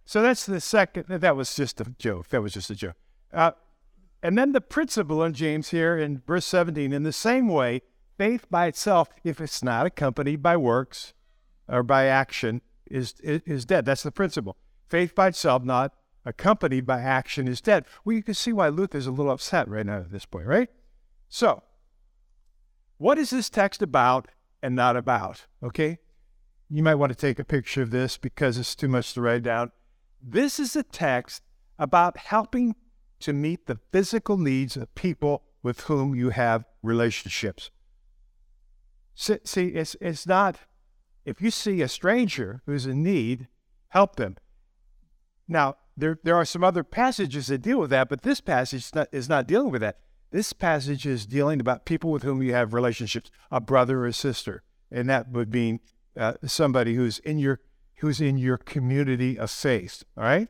So 0.07 0.21
that's 0.21 0.45
the 0.45 0.61
second. 0.61 1.07
That 1.09 1.35
was 1.35 1.53
just 1.53 1.81
a 1.81 1.93
joke. 1.99 2.29
That 2.29 2.41
was 2.41 2.53
just 2.53 2.69
a 2.69 2.75
joke. 2.75 2.95
Uh, 3.33 3.51
and 4.23 4.37
then 4.37 4.53
the 4.53 4.61
principle 4.61 5.21
in 5.21 5.33
James 5.33 5.69
here 5.69 5.97
in 5.97 6.21
verse 6.25 6.45
17, 6.45 6.93
in 6.93 7.03
the 7.03 7.11
same 7.11 7.49
way, 7.49 7.81
faith 8.17 8.49
by 8.49 8.67
itself, 8.67 9.09
if 9.25 9.41
it's 9.41 9.61
not 9.61 9.85
accompanied 9.85 10.41
by 10.41 10.55
works 10.55 11.13
or 11.67 11.83
by 11.83 12.05
action, 12.05 12.61
is, 12.89 13.15
is 13.21 13.65
dead. 13.65 13.83
That's 13.83 14.03
the 14.03 14.11
principle. 14.11 14.55
Faith 14.87 15.13
by 15.13 15.27
itself, 15.27 15.65
not 15.65 15.93
accompanied 16.25 16.85
by 16.85 17.01
action, 17.01 17.45
is 17.45 17.59
dead. 17.59 17.83
Well, 18.05 18.15
you 18.15 18.23
can 18.23 18.33
see 18.33 18.53
why 18.53 18.69
Luther's 18.69 19.07
a 19.07 19.11
little 19.11 19.33
upset 19.33 19.67
right 19.67 19.85
now 19.85 19.97
at 19.97 20.11
this 20.11 20.25
point, 20.25 20.47
right? 20.47 20.69
So, 21.27 21.63
what 22.97 23.17
is 23.17 23.31
this 23.31 23.49
text 23.49 23.81
about 23.81 24.29
and 24.63 24.73
not 24.73 24.95
about? 24.95 25.47
Okay? 25.61 25.99
You 26.69 26.81
might 26.81 26.95
want 26.95 27.11
to 27.11 27.17
take 27.17 27.39
a 27.39 27.43
picture 27.43 27.81
of 27.81 27.91
this 27.91 28.15
because 28.15 28.57
it's 28.57 28.73
too 28.73 28.87
much 28.87 29.13
to 29.13 29.21
write 29.21 29.43
down. 29.43 29.73
This 30.21 30.59
is 30.59 30.75
a 30.75 30.83
text 30.83 31.43
about 31.79 32.17
helping 32.17 32.75
to 33.19 33.33
meet 33.33 33.65
the 33.65 33.79
physical 33.91 34.37
needs 34.37 34.77
of 34.77 34.93
people 34.95 35.43
with 35.63 35.81
whom 35.81 36.15
you 36.15 36.29
have 36.29 36.65
relationships. 36.83 37.71
See, 39.15 39.67
it's, 39.69 39.95
it's 39.99 40.27
not, 40.27 40.57
if 41.25 41.41
you 41.41 41.49
see 41.49 41.81
a 41.81 41.87
stranger 41.87 42.61
who's 42.65 42.85
in 42.85 43.01
need, 43.03 43.47
help 43.89 44.15
them. 44.15 44.37
Now, 45.47 45.75
there, 45.95 46.19
there 46.23 46.35
are 46.35 46.45
some 46.45 46.63
other 46.63 46.83
passages 46.83 47.47
that 47.47 47.63
deal 47.63 47.79
with 47.79 47.89
that, 47.89 48.09
but 48.09 48.21
this 48.21 48.41
passage 48.41 48.85
is 48.85 48.95
not, 48.95 49.07
is 49.11 49.27
not 49.27 49.47
dealing 49.47 49.71
with 49.71 49.81
that. 49.81 49.97
This 50.29 50.53
passage 50.53 51.05
is 51.05 51.25
dealing 51.25 51.59
about 51.59 51.85
people 51.85 52.11
with 52.11 52.23
whom 52.23 52.43
you 52.43 52.53
have 52.53 52.73
relationships, 52.73 53.31
a 53.49 53.59
brother 53.59 54.01
or 54.01 54.07
a 54.07 54.13
sister, 54.13 54.61
and 54.91 55.09
that 55.09 55.31
would 55.31 55.51
mean 55.51 55.79
uh, 56.15 56.33
somebody 56.45 56.95
who's 56.95 57.19
in 57.19 57.39
your 57.39 57.61
who's 57.97 58.21
in 58.21 58.37
your 58.37 58.57
community 58.57 59.37
of 59.37 59.51
faith. 59.51 60.03
All 60.17 60.23
right. 60.23 60.47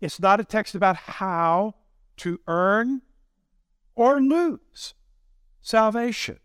It's 0.00 0.20
not 0.20 0.40
a 0.40 0.44
text 0.44 0.74
about 0.74 0.96
how 0.96 1.74
to 2.18 2.40
earn 2.46 3.02
or 3.94 4.20
lose 4.20 4.94
salvation. 5.60 6.38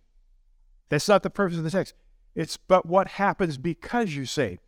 That's 0.90 1.08
not 1.08 1.24
the 1.24 1.30
purpose 1.30 1.58
of 1.58 1.64
the 1.64 1.72
text. 1.72 1.94
It's 2.36 2.58
but 2.58 2.86
what 2.86 3.08
happens 3.08 3.58
because 3.58 4.16
you 4.16 4.26
say. 4.26 4.60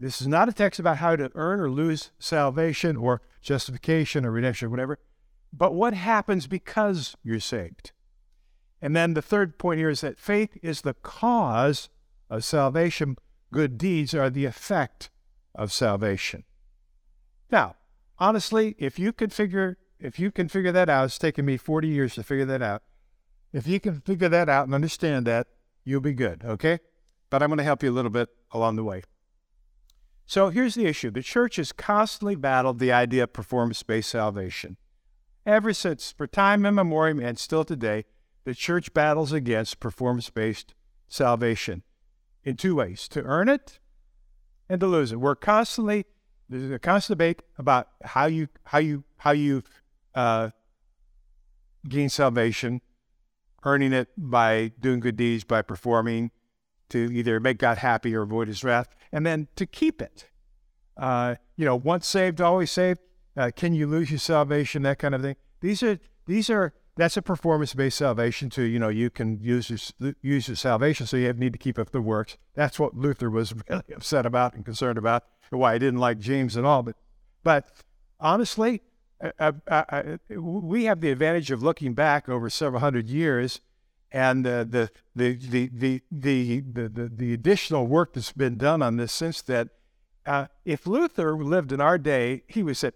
This 0.00 0.20
is 0.20 0.28
not 0.28 0.48
a 0.48 0.52
text 0.52 0.78
about 0.78 0.98
how 0.98 1.16
to 1.16 1.30
earn 1.34 1.58
or 1.60 1.70
lose 1.70 2.12
salvation 2.18 2.96
or 2.96 3.20
justification 3.42 4.24
or 4.24 4.30
redemption 4.30 4.66
or 4.66 4.70
whatever, 4.70 4.98
but 5.52 5.74
what 5.74 5.92
happens 5.92 6.46
because 6.46 7.16
you're 7.24 7.40
saved. 7.40 7.90
And 8.80 8.94
then 8.94 9.14
the 9.14 9.22
third 9.22 9.58
point 9.58 9.78
here 9.78 9.90
is 9.90 10.02
that 10.02 10.18
faith 10.18 10.56
is 10.62 10.82
the 10.82 10.94
cause 10.94 11.88
of 12.30 12.44
salvation. 12.44 13.16
Good 13.52 13.78
deeds 13.78 14.14
are 14.14 14.30
the 14.30 14.44
effect 14.44 15.10
of 15.54 15.72
salvation. 15.72 16.44
Now, 17.50 17.76
honestly, 18.18 18.74
if 18.78 18.98
you 18.98 19.12
can 19.12 19.30
figure 19.30 19.78
if 20.00 20.18
you 20.20 20.30
can 20.30 20.48
figure 20.48 20.70
that 20.70 20.88
out, 20.88 21.06
it's 21.06 21.18
taken 21.18 21.44
me 21.44 21.56
40 21.56 21.88
years 21.88 22.14
to 22.14 22.22
figure 22.22 22.44
that 22.44 22.62
out. 22.62 22.82
If 23.52 23.66
you 23.66 23.80
can 23.80 24.00
figure 24.00 24.28
that 24.28 24.48
out 24.48 24.66
and 24.66 24.74
understand 24.74 25.26
that, 25.26 25.48
you'll 25.84 26.00
be 26.00 26.12
good, 26.12 26.44
okay? 26.44 26.78
But 27.30 27.42
I'm 27.42 27.48
going 27.48 27.58
to 27.58 27.64
help 27.64 27.82
you 27.82 27.90
a 27.90 27.92
little 27.92 28.10
bit 28.10 28.28
along 28.52 28.76
the 28.76 28.84
way. 28.84 29.02
So 30.24 30.50
here's 30.50 30.74
the 30.74 30.86
issue 30.86 31.10
the 31.10 31.22
church 31.22 31.56
has 31.56 31.72
constantly 31.72 32.36
battled 32.36 32.78
the 32.78 32.92
idea 32.92 33.24
of 33.24 33.32
performance 33.32 33.82
based 33.82 34.10
salvation. 34.10 34.76
Ever 35.44 35.72
since, 35.72 36.12
for 36.12 36.26
time 36.26 36.64
immemorial 36.64 37.20
and 37.20 37.38
still 37.38 37.64
today, 37.64 38.04
the 38.44 38.54
church 38.54 38.92
battles 38.92 39.32
against 39.32 39.80
performance 39.80 40.30
based 40.30 40.74
salvation 41.08 41.82
in 42.48 42.56
two 42.56 42.74
ways 42.74 43.08
to 43.08 43.22
earn 43.24 43.46
it 43.46 43.78
and 44.70 44.80
to 44.80 44.86
lose 44.86 45.12
it. 45.12 45.20
We're 45.20 45.34
constantly, 45.34 46.06
there's 46.48 46.70
a 46.70 46.78
constant 46.78 47.18
debate 47.18 47.42
about 47.58 47.88
how 48.02 48.24
you, 48.24 48.48
how 48.64 48.78
you, 48.78 49.04
how 49.18 49.32
you 49.32 49.62
uh, 50.14 50.48
gain 51.86 52.08
salvation, 52.08 52.80
earning 53.64 53.92
it 53.92 54.08
by 54.16 54.72
doing 54.80 55.00
good 55.00 55.16
deeds, 55.16 55.44
by 55.44 55.60
performing 55.60 56.30
to 56.88 57.12
either 57.12 57.38
make 57.38 57.58
God 57.58 57.76
happy 57.76 58.14
or 58.14 58.22
avoid 58.22 58.48
his 58.48 58.64
wrath, 58.64 58.88
and 59.12 59.26
then 59.26 59.48
to 59.56 59.66
keep 59.66 60.00
it. 60.00 60.30
Uh, 60.96 61.34
you 61.56 61.66
know, 61.66 61.76
once 61.76 62.08
saved, 62.08 62.40
always 62.40 62.70
saved. 62.70 63.00
Uh, 63.36 63.50
can 63.54 63.74
you 63.74 63.86
lose 63.86 64.10
your 64.10 64.18
salvation? 64.18 64.82
That 64.82 64.98
kind 64.98 65.14
of 65.14 65.20
thing. 65.20 65.36
These 65.60 65.82
are 65.82 65.98
these 66.26 66.48
are 66.48 66.72
that's 66.98 67.16
a 67.16 67.22
performance-based 67.22 67.96
salvation 67.96 68.50
too. 68.50 68.64
You 68.64 68.80
know, 68.80 68.88
you 68.88 69.08
can 69.08 69.38
use 69.40 69.70
your, 69.70 70.14
use 70.20 70.48
your 70.48 70.56
salvation, 70.56 71.06
so 71.06 71.16
you 71.16 71.32
need 71.32 71.52
to 71.52 71.58
keep 71.58 71.78
up 71.78 71.90
the 71.90 72.02
works. 72.02 72.36
That's 72.54 72.78
what 72.78 72.96
Luther 72.96 73.30
was 73.30 73.54
really 73.68 73.84
upset 73.94 74.26
about 74.26 74.54
and 74.54 74.64
concerned 74.64 74.98
about, 74.98 75.22
and 75.52 75.60
why 75.60 75.74
he 75.74 75.78
didn't 75.78 76.00
like 76.00 76.18
James 76.18 76.56
at 76.56 76.64
all. 76.64 76.82
But, 76.82 76.96
but 77.44 77.70
honestly, 78.18 78.82
uh, 79.22 79.52
uh, 79.68 79.84
uh, 79.88 80.02
we 80.28 80.84
have 80.84 81.00
the 81.00 81.12
advantage 81.12 81.52
of 81.52 81.62
looking 81.62 81.94
back 81.94 82.28
over 82.28 82.50
several 82.50 82.80
hundred 82.80 83.08
years, 83.08 83.60
and 84.10 84.44
the, 84.44 84.66
the, 84.68 84.90
the, 85.14 85.36
the, 85.36 85.70
the, 85.72 86.02
the, 86.10 86.88
the, 86.88 87.10
the 87.14 87.32
additional 87.32 87.86
work 87.86 88.14
that's 88.14 88.32
been 88.32 88.56
done 88.56 88.82
on 88.82 88.96
this 88.96 89.12
since 89.12 89.40
that. 89.42 89.68
Uh, 90.26 90.46
if 90.64 90.86
Luther 90.86 91.36
lived 91.36 91.72
in 91.72 91.80
our 91.80 91.96
day, 91.96 92.42
he 92.48 92.62
would 92.62 92.76
say, 92.76 92.90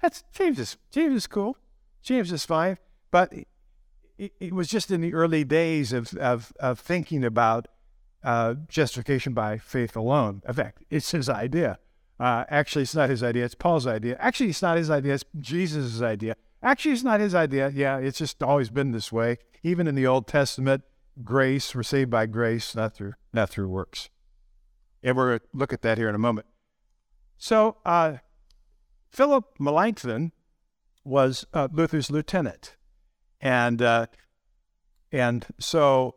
"That's 0.00 0.24
James 0.32 0.58
is 0.58 0.78
James 0.90 1.14
is 1.14 1.26
cool, 1.26 1.58
James 2.00 2.32
is 2.32 2.46
fine." 2.46 2.78
But 3.14 3.32
it, 4.18 4.32
it 4.40 4.52
was 4.52 4.66
just 4.66 4.90
in 4.90 5.00
the 5.00 5.14
early 5.14 5.44
days 5.44 5.92
of, 5.92 6.12
of, 6.16 6.52
of 6.58 6.80
thinking 6.80 7.24
about 7.24 7.68
uh, 8.24 8.54
justification 8.66 9.34
by 9.34 9.56
faith 9.56 9.94
alone. 9.94 10.42
In 10.48 10.54
fact, 10.54 10.82
it's 10.90 11.12
his 11.12 11.28
idea. 11.28 11.78
Uh, 12.18 12.42
actually, 12.48 12.82
it's 12.82 12.96
not 12.96 13.08
his 13.08 13.22
idea. 13.22 13.44
It's 13.44 13.54
Paul's 13.54 13.86
idea. 13.86 14.16
Actually, 14.18 14.48
it's 14.48 14.62
not 14.62 14.78
his 14.78 14.90
idea. 14.90 15.14
It's 15.14 15.24
Jesus' 15.38 16.02
idea. 16.02 16.34
Actually, 16.60 16.90
it's 16.90 17.04
not 17.04 17.20
his 17.20 17.36
idea. 17.36 17.70
Yeah, 17.72 17.98
it's 17.98 18.18
just 18.18 18.42
always 18.42 18.68
been 18.68 18.90
this 18.90 19.12
way. 19.12 19.38
Even 19.62 19.86
in 19.86 19.94
the 19.94 20.08
Old 20.08 20.26
Testament, 20.26 20.82
grace, 21.22 21.72
we're 21.72 21.84
saved 21.84 22.10
by 22.10 22.26
grace, 22.26 22.74
not 22.74 22.96
through 22.96 23.12
not 23.32 23.48
through 23.48 23.68
works. 23.68 24.10
And 25.04 25.16
we're 25.16 25.28
going 25.28 25.38
to 25.38 25.46
look 25.52 25.72
at 25.72 25.82
that 25.82 25.98
here 25.98 26.08
in 26.08 26.16
a 26.16 26.18
moment. 26.18 26.48
So, 27.38 27.76
uh, 27.86 28.16
Philip 29.08 29.44
Melanchthon 29.60 30.32
was 31.04 31.46
uh, 31.54 31.68
Luther's 31.70 32.10
lieutenant. 32.10 32.74
And 33.44 33.82
uh, 33.82 34.06
and 35.12 35.46
so 35.60 36.16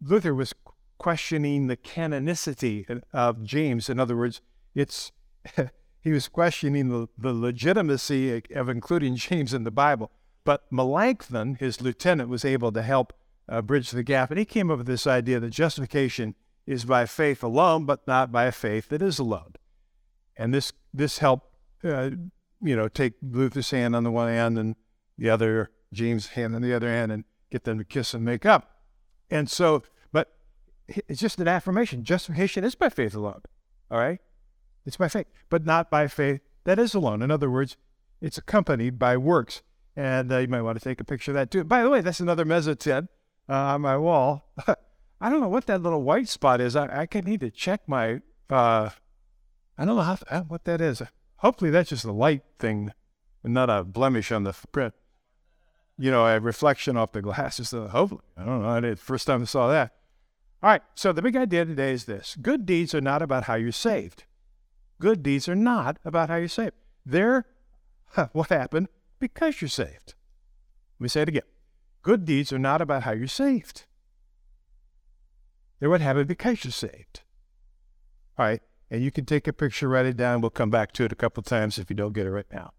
Luther 0.00 0.34
was 0.34 0.54
questioning 0.98 1.66
the 1.66 1.76
canonicity 1.76 3.02
of 3.12 3.42
James. 3.42 3.90
In 3.90 3.98
other 3.98 4.16
words, 4.16 4.40
it's 4.74 5.10
he 6.00 6.12
was 6.12 6.28
questioning 6.28 6.88
the, 6.88 7.08
the 7.18 7.32
legitimacy 7.32 8.42
of 8.54 8.68
including 8.68 9.16
James 9.16 9.52
in 9.52 9.64
the 9.64 9.70
Bible. 9.70 10.12
But 10.44 10.64
Melanchthon, 10.70 11.56
his 11.56 11.82
lieutenant, 11.82 12.30
was 12.30 12.44
able 12.44 12.72
to 12.72 12.82
help 12.82 13.12
uh, 13.48 13.60
bridge 13.62 13.90
the 13.90 14.02
gap, 14.02 14.30
and 14.30 14.38
he 14.38 14.44
came 14.44 14.70
up 14.70 14.78
with 14.78 14.86
this 14.86 15.06
idea 15.06 15.40
that 15.40 15.50
justification 15.50 16.34
is 16.66 16.84
by 16.84 17.04
faith 17.04 17.42
alone, 17.42 17.84
but 17.84 18.06
not 18.06 18.30
by 18.30 18.44
a 18.44 18.52
faith 18.52 18.88
that 18.90 19.02
is 19.02 19.18
alone. 19.18 19.54
And 20.36 20.54
this 20.54 20.72
this 20.94 21.18
helped, 21.18 21.48
uh, 21.82 22.10
you 22.62 22.76
know, 22.76 22.88
take 22.88 23.14
Luther's 23.20 23.70
hand 23.70 23.96
on 23.96 24.04
the 24.04 24.10
one 24.10 24.28
hand 24.28 24.56
and 24.56 24.76
the 25.18 25.28
other 25.28 25.70
James' 25.92 26.28
hand 26.28 26.54
on 26.54 26.62
the 26.62 26.74
other 26.74 26.88
hand 26.88 27.12
and 27.12 27.24
get 27.50 27.64
them 27.64 27.78
to 27.78 27.84
kiss 27.84 28.14
and 28.14 28.24
make 28.24 28.46
up. 28.46 28.82
And 29.30 29.48
so, 29.48 29.82
but 30.12 30.32
it's 30.88 31.20
just 31.20 31.40
an 31.40 31.48
affirmation. 31.48 32.04
Justification 32.04 32.64
is 32.64 32.74
by 32.74 32.88
faith 32.88 33.14
alone. 33.14 33.42
All 33.90 33.98
right? 33.98 34.20
It's 34.86 34.96
by 34.96 35.08
faith, 35.08 35.26
but 35.48 35.64
not 35.64 35.90
by 35.90 36.08
faith 36.08 36.40
that 36.64 36.78
is 36.78 36.94
alone. 36.94 37.22
In 37.22 37.30
other 37.30 37.50
words, 37.50 37.76
it's 38.20 38.38
accompanied 38.38 38.98
by 38.98 39.16
works. 39.16 39.62
And 39.96 40.32
uh, 40.32 40.38
you 40.38 40.48
might 40.48 40.62
want 40.62 40.78
to 40.78 40.84
take 40.84 41.00
a 41.00 41.04
picture 41.04 41.32
of 41.32 41.34
that 41.34 41.50
too. 41.50 41.64
By 41.64 41.82
the 41.82 41.90
way, 41.90 42.00
that's 42.00 42.20
another 42.20 42.44
mezzotint 42.44 43.08
uh, 43.48 43.52
on 43.52 43.80
my 43.82 43.96
wall. 43.96 44.50
I 45.20 45.28
don't 45.28 45.40
know 45.40 45.48
what 45.48 45.66
that 45.66 45.82
little 45.82 46.02
white 46.02 46.28
spot 46.28 46.60
is. 46.60 46.76
I, 46.76 47.06
I 47.12 47.20
need 47.20 47.40
to 47.40 47.50
check 47.50 47.82
my. 47.86 48.20
Uh, 48.48 48.90
I 49.76 49.84
don't 49.84 49.96
know 49.96 50.02
how 50.02 50.18
uh, 50.30 50.42
what 50.42 50.64
that 50.64 50.80
is. 50.80 51.02
Hopefully, 51.36 51.70
that's 51.70 51.90
just 51.90 52.04
a 52.04 52.12
light 52.12 52.42
thing 52.58 52.92
and 53.42 53.52
not 53.52 53.68
a 53.68 53.84
blemish 53.84 54.32
on 54.32 54.44
the 54.44 54.54
print 54.72 54.94
you 56.00 56.10
know, 56.10 56.26
a 56.26 56.40
reflection 56.40 56.96
off 56.96 57.12
the 57.12 57.20
glasses. 57.20 57.68
So 57.68 57.86
hopefully, 57.86 58.22
I 58.36 58.44
don't 58.44 58.62
know. 58.62 58.68
I 58.68 58.80
did 58.80 58.98
first 58.98 59.26
time 59.26 59.42
I 59.42 59.44
saw 59.44 59.68
that. 59.68 59.92
All 60.62 60.70
right. 60.70 60.82
So 60.94 61.12
the 61.12 61.20
big 61.20 61.36
idea 61.36 61.66
today 61.66 61.92
is 61.92 62.06
this: 62.06 62.36
good 62.40 62.64
deeds 62.64 62.94
are 62.94 63.02
not 63.02 63.20
about 63.20 63.44
how 63.44 63.54
you're 63.54 63.70
saved. 63.70 64.24
Good 64.98 65.22
deeds 65.22 65.46
are 65.48 65.54
not 65.54 65.98
about 66.04 66.30
how 66.30 66.36
you're 66.36 66.48
saved. 66.48 66.72
They're 67.04 67.46
huh, 68.12 68.28
what 68.32 68.48
happened 68.48 68.88
because 69.18 69.60
you're 69.60 69.68
saved. 69.68 70.14
Let 70.98 71.04
me 71.04 71.08
say 71.08 71.22
it 71.22 71.28
again. 71.28 71.42
Good 72.02 72.24
deeds 72.24 72.50
are 72.50 72.58
not 72.58 72.80
about 72.80 73.02
how 73.02 73.12
you're 73.12 73.26
saved. 73.26 73.84
They're 75.78 75.90
what 75.90 76.00
happened 76.00 76.28
because 76.28 76.64
you're 76.64 76.72
saved. 76.72 77.20
All 78.38 78.46
right. 78.46 78.62
And 78.90 79.02
you 79.04 79.10
can 79.10 79.24
take 79.24 79.46
a 79.46 79.52
picture, 79.52 79.88
write 79.88 80.06
it 80.06 80.16
down. 80.16 80.40
We'll 80.40 80.50
come 80.50 80.70
back 80.70 80.92
to 80.92 81.04
it 81.04 81.12
a 81.12 81.16
couple 81.16 81.42
times 81.42 81.78
if 81.78 81.90
you 81.90 81.96
don't 81.96 82.12
get 82.12 82.26
it 82.26 82.30
right 82.30 82.50
now. 82.50 82.72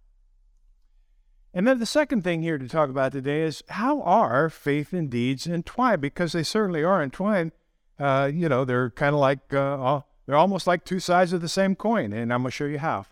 And 1.53 1.67
then 1.67 1.79
the 1.79 1.85
second 1.85 2.23
thing 2.23 2.41
here 2.41 2.57
to 2.57 2.67
talk 2.67 2.89
about 2.89 3.11
today 3.11 3.41
is 3.41 3.63
how 3.69 4.01
are 4.03 4.49
faith 4.49 4.93
and 4.93 5.09
deeds 5.09 5.45
entwined? 5.47 6.01
Because 6.01 6.31
they 6.31 6.43
certainly 6.43 6.83
are 6.83 7.03
entwined. 7.03 7.51
Uh, 7.99 8.31
you 8.33 8.47
know, 8.47 8.63
they're 8.63 8.89
kind 8.91 9.13
of 9.13 9.19
like, 9.19 9.53
uh, 9.53 10.01
they're 10.25 10.37
almost 10.37 10.65
like 10.65 10.85
two 10.85 10.99
sides 10.99 11.33
of 11.33 11.41
the 11.41 11.49
same 11.49 11.75
coin, 11.75 12.13
and 12.13 12.33
I'm 12.33 12.41
going 12.41 12.51
to 12.51 12.55
show 12.55 12.65
you 12.65 12.79
how. 12.79 13.05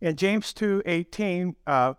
In 0.00 0.14
James 0.14 0.52
2.18, 0.54 1.56
uh, 1.66 1.94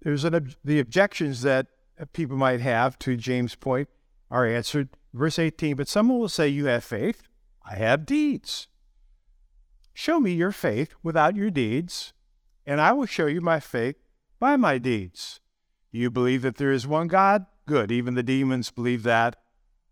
there's 0.00 0.24
an, 0.24 0.54
the 0.64 0.80
objections 0.80 1.42
that 1.42 1.66
people 2.12 2.36
might 2.36 2.60
have 2.60 2.98
to 3.00 3.16
James' 3.16 3.54
point 3.54 3.88
are 4.30 4.46
answered. 4.46 4.88
Verse 5.12 5.38
18, 5.38 5.76
but 5.76 5.88
someone 5.88 6.18
will 6.18 6.28
say, 6.28 6.48
You 6.48 6.66
have 6.66 6.84
faith, 6.84 7.22
I 7.64 7.76
have 7.76 8.06
deeds. 8.06 8.68
Show 9.92 10.20
me 10.20 10.32
your 10.32 10.52
faith 10.52 10.94
without 11.02 11.34
your 11.34 11.50
deeds, 11.50 12.12
and 12.68 12.82
I 12.82 12.92
will 12.92 13.06
show 13.06 13.24
you 13.24 13.40
my 13.40 13.60
faith 13.60 13.96
by 14.38 14.56
my 14.58 14.76
deeds. 14.76 15.40
You 15.90 16.10
believe 16.10 16.42
that 16.42 16.58
there 16.58 16.70
is 16.70 16.86
one 16.86 17.08
God? 17.08 17.46
Good. 17.66 17.90
Even 17.90 18.14
the 18.14 18.22
demons 18.22 18.70
believe 18.70 19.04
that 19.04 19.36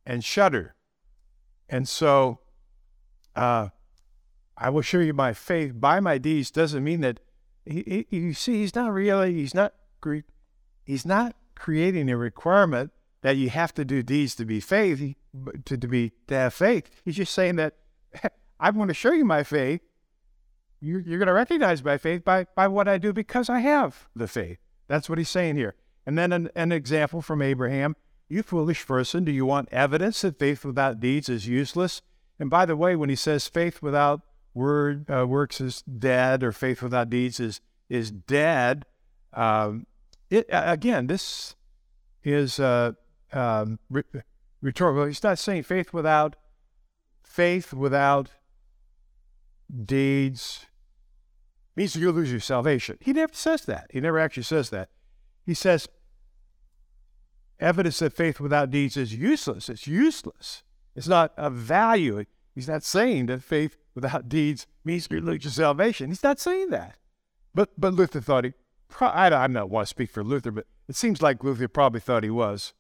and 0.04 0.22
shudder. 0.22 0.74
And 1.70 1.88
so, 1.88 2.40
uh, 3.34 3.68
I 4.58 4.68
will 4.68 4.82
show 4.82 4.98
you 4.98 5.14
my 5.14 5.32
faith 5.32 5.72
by 5.74 6.00
my 6.00 6.18
deeds 6.18 6.50
doesn't 6.50 6.84
mean 6.84 7.00
that 7.00 7.20
he, 7.64 8.04
he, 8.10 8.16
you 8.16 8.34
see 8.34 8.60
he's 8.60 8.74
not 8.74 8.92
really 8.92 9.34
he's 9.34 9.54
not 9.54 9.74
he's 10.84 11.04
not 11.04 11.34
creating 11.54 12.08
a 12.10 12.16
requirement 12.16 12.90
that 13.22 13.36
you 13.36 13.50
have 13.50 13.74
to 13.74 13.84
do 13.84 14.02
deeds 14.02 14.34
to 14.36 14.44
be 14.44 14.60
faith 14.60 15.14
to, 15.64 15.76
to 15.76 15.88
be 15.88 16.12
to 16.28 16.34
have 16.34 16.54
faith. 16.54 16.88
He's 17.04 17.16
just 17.16 17.34
saying 17.34 17.56
that 17.56 17.74
I'm 18.60 18.76
going 18.76 18.88
to 18.88 18.94
show 18.94 19.12
you 19.12 19.24
my 19.24 19.42
faith. 19.42 19.80
You're, 20.80 21.00
you're 21.00 21.18
going 21.18 21.26
to 21.26 21.32
recognize 21.32 21.82
my 21.82 21.98
faith 21.98 22.24
by 22.24 22.46
by 22.54 22.68
what 22.68 22.88
I 22.88 22.98
do 22.98 23.12
because 23.12 23.48
I 23.48 23.60
have 23.60 24.08
the 24.14 24.28
faith. 24.28 24.58
That's 24.88 25.08
what 25.08 25.18
he's 25.18 25.28
saying 25.28 25.56
here. 25.56 25.74
And 26.04 26.16
then 26.16 26.32
an, 26.32 26.50
an 26.54 26.72
example 26.72 27.22
from 27.22 27.42
Abraham. 27.42 27.96
You 28.28 28.42
foolish 28.42 28.86
person, 28.86 29.24
do 29.24 29.30
you 29.30 29.46
want 29.46 29.68
evidence 29.70 30.22
that 30.22 30.38
faith 30.38 30.64
without 30.64 30.98
deeds 30.98 31.28
is 31.28 31.46
useless? 31.46 32.02
And 32.40 32.50
by 32.50 32.66
the 32.66 32.76
way, 32.76 32.96
when 32.96 33.08
he 33.08 33.16
says 33.16 33.46
faith 33.46 33.80
without 33.80 34.20
word 34.52 35.08
uh, 35.10 35.26
works 35.26 35.60
is 35.60 35.82
dead 35.82 36.42
or 36.42 36.50
faith 36.50 36.82
without 36.82 37.10
deeds 37.10 37.38
is 37.38 37.60
is 37.88 38.10
dead. 38.10 38.84
Um, 39.32 39.86
it 40.30 40.46
again, 40.50 41.06
this 41.06 41.54
is 42.24 42.58
uh, 42.58 42.92
um, 43.32 43.78
rhetorical. 44.60 45.04
He's 45.04 45.22
not 45.22 45.38
saying 45.38 45.64
faith 45.64 45.92
without 45.92 46.36
faith 47.22 47.72
without 47.72 48.30
deeds 49.84 50.66
means 51.74 51.94
you 51.94 52.10
lose 52.10 52.30
your 52.30 52.40
salvation. 52.40 52.98
He 53.00 53.12
never 53.12 53.32
says 53.34 53.62
that. 53.66 53.86
He 53.90 54.00
never 54.00 54.18
actually 54.18 54.44
says 54.44 54.70
that. 54.70 54.88
He 55.44 55.54
says 55.54 55.88
evidence 57.60 57.98
that 57.98 58.12
faith 58.12 58.40
without 58.40 58.70
deeds 58.70 58.96
is 58.96 59.14
useless. 59.14 59.68
It's 59.68 59.86
useless. 59.86 60.62
It's 60.94 61.08
not 61.08 61.32
of 61.36 61.54
value. 61.54 62.24
He's 62.54 62.68
not 62.68 62.82
saying 62.82 63.26
that 63.26 63.42
faith 63.42 63.76
without 63.94 64.28
deeds 64.28 64.66
means 64.84 65.08
you 65.10 65.20
lose 65.20 65.44
your 65.44 65.52
salvation. 65.52 66.08
He's 66.08 66.22
not 66.22 66.40
saying 66.40 66.70
that. 66.70 66.96
But 67.54 67.70
but 67.78 67.94
Luther 67.94 68.20
thought 68.20 68.44
he. 68.44 68.52
I, 69.00 69.26
I 69.26 69.46
don't 69.46 69.70
want 69.70 69.86
to 69.86 69.90
speak 69.90 70.10
for 70.10 70.22
Luther, 70.22 70.50
but 70.50 70.66
it 70.88 70.96
seems 70.96 71.20
like 71.20 71.42
Luther 71.42 71.68
probably 71.68 72.00
thought 72.00 72.22
he 72.22 72.30
was. 72.30 72.72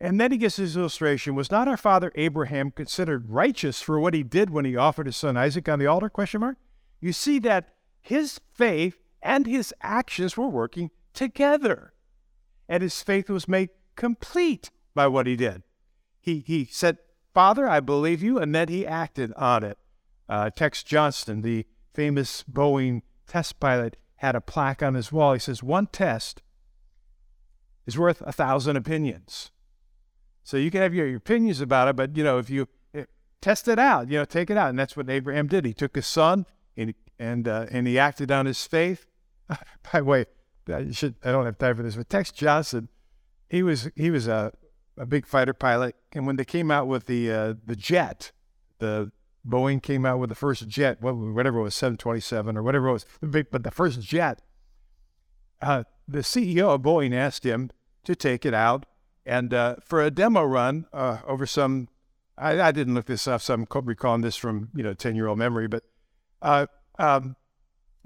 And 0.00 0.20
then 0.20 0.30
he 0.30 0.38
gets 0.38 0.56
his 0.56 0.76
illustration. 0.76 1.34
Was 1.34 1.50
not 1.50 1.66
our 1.66 1.76
father 1.76 2.12
Abraham 2.14 2.70
considered 2.70 3.30
righteous 3.30 3.82
for 3.82 3.98
what 3.98 4.14
he 4.14 4.22
did 4.22 4.50
when 4.50 4.64
he 4.64 4.76
offered 4.76 5.06
his 5.06 5.16
son 5.16 5.36
Isaac 5.36 5.68
on 5.68 5.78
the 5.78 5.86
altar? 5.86 6.08
Question 6.08 6.40
mark. 6.40 6.56
You 7.00 7.12
see 7.12 7.38
that 7.40 7.74
his 8.00 8.40
faith 8.54 8.98
and 9.22 9.46
his 9.46 9.74
actions 9.82 10.36
were 10.36 10.48
working 10.48 10.90
together, 11.14 11.92
and 12.68 12.82
his 12.82 13.02
faith 13.02 13.28
was 13.28 13.48
made 13.48 13.70
complete 13.96 14.70
by 14.94 15.08
what 15.08 15.26
he 15.26 15.34
did. 15.34 15.62
He 16.20 16.40
he 16.46 16.64
said, 16.64 16.98
"Father, 17.34 17.68
I 17.68 17.80
believe 17.80 18.22
you," 18.22 18.38
and 18.38 18.54
then 18.54 18.68
he 18.68 18.86
acted 18.86 19.32
on 19.34 19.64
it. 19.64 19.78
Uh, 20.28 20.50
Tex 20.50 20.82
Johnston, 20.82 21.42
the 21.42 21.66
famous 21.94 22.44
Boeing 22.44 23.02
test 23.26 23.58
pilot, 23.58 23.96
had 24.16 24.34
a 24.34 24.40
plaque 24.40 24.82
on 24.82 24.94
his 24.94 25.10
wall. 25.10 25.32
He 25.32 25.38
says, 25.38 25.62
One 25.62 25.86
test 25.86 26.42
is 27.86 27.98
worth 27.98 28.20
a 28.22 28.32
thousand 28.32 28.76
opinions. 28.76 29.50
So 30.48 30.56
you 30.56 30.70
can 30.70 30.80
have 30.80 30.94
your, 30.94 31.06
your 31.06 31.18
opinions 31.18 31.60
about 31.60 31.88
it, 31.88 31.96
but 31.96 32.16
you 32.16 32.24
know, 32.24 32.38
if 32.38 32.48
you 32.48 32.68
eh, 32.94 33.04
test 33.42 33.68
it 33.68 33.78
out, 33.78 34.10
you 34.10 34.16
know, 34.16 34.24
take 34.24 34.48
it 34.48 34.56
out. 34.56 34.70
And 34.70 34.78
that's 34.78 34.96
what 34.96 35.10
Abraham 35.10 35.46
did. 35.46 35.66
He 35.66 35.74
took 35.74 35.94
his 35.94 36.06
son 36.06 36.46
and 36.74 36.94
and 37.18 37.46
uh, 37.46 37.66
and 37.70 37.86
he 37.86 37.98
acted 37.98 38.32
on 38.32 38.46
his 38.46 38.66
faith. 38.66 39.04
By 39.48 39.58
the 39.92 40.04
way, 40.04 40.24
I 40.72 40.90
should 40.90 41.16
I 41.22 41.32
don't 41.32 41.44
have 41.44 41.58
time 41.58 41.76
for 41.76 41.82
this, 41.82 41.96
but 41.96 42.08
Tex 42.08 42.32
Johnston, 42.32 42.88
he 43.50 43.62
was 43.62 43.90
he 43.94 44.10
was 44.10 44.26
a 44.26 44.54
a 44.96 45.04
big 45.04 45.26
fighter 45.26 45.52
pilot, 45.52 45.96
and 46.12 46.26
when 46.26 46.36
they 46.36 46.46
came 46.46 46.70
out 46.70 46.86
with 46.86 47.04
the 47.04 47.30
uh, 47.30 47.54
the 47.66 47.76
jet, 47.76 48.32
the 48.78 49.12
Boeing 49.46 49.82
came 49.82 50.06
out 50.06 50.18
with 50.18 50.30
the 50.30 50.34
first 50.34 50.66
jet, 50.66 51.02
whatever 51.02 51.58
it 51.58 51.62
was, 51.62 51.74
727 51.74 52.56
or 52.56 52.62
whatever 52.62 52.88
it 52.88 52.92
was, 52.92 53.06
but 53.20 53.64
the 53.64 53.70
first 53.70 54.00
jet. 54.00 54.40
Uh, 55.60 55.84
the 56.06 56.20
CEO 56.20 56.74
of 56.74 56.80
Boeing 56.80 57.12
asked 57.12 57.44
him 57.44 57.70
to 58.04 58.16
take 58.16 58.46
it 58.46 58.54
out 58.54 58.86
and 59.28 59.52
uh, 59.52 59.76
for 59.84 60.02
a 60.02 60.10
demo 60.10 60.42
run 60.42 60.86
uh, 60.92 61.18
over 61.26 61.46
some. 61.46 61.88
I, 62.36 62.60
I, 62.60 62.72
didn't 62.72 62.94
look 62.94 63.06
this 63.06 63.26
up, 63.26 63.42
so 63.42 63.52
I'm 63.54 63.66
recalling 63.84 64.22
this 64.22 64.36
from 64.36 64.70
you 64.74 64.82
know 64.82 64.94
10 64.94 65.14
year 65.14 65.26
old 65.26 65.38
memory, 65.38 65.68
but 65.68 65.84
uh, 66.40 66.66
um, 66.98 67.36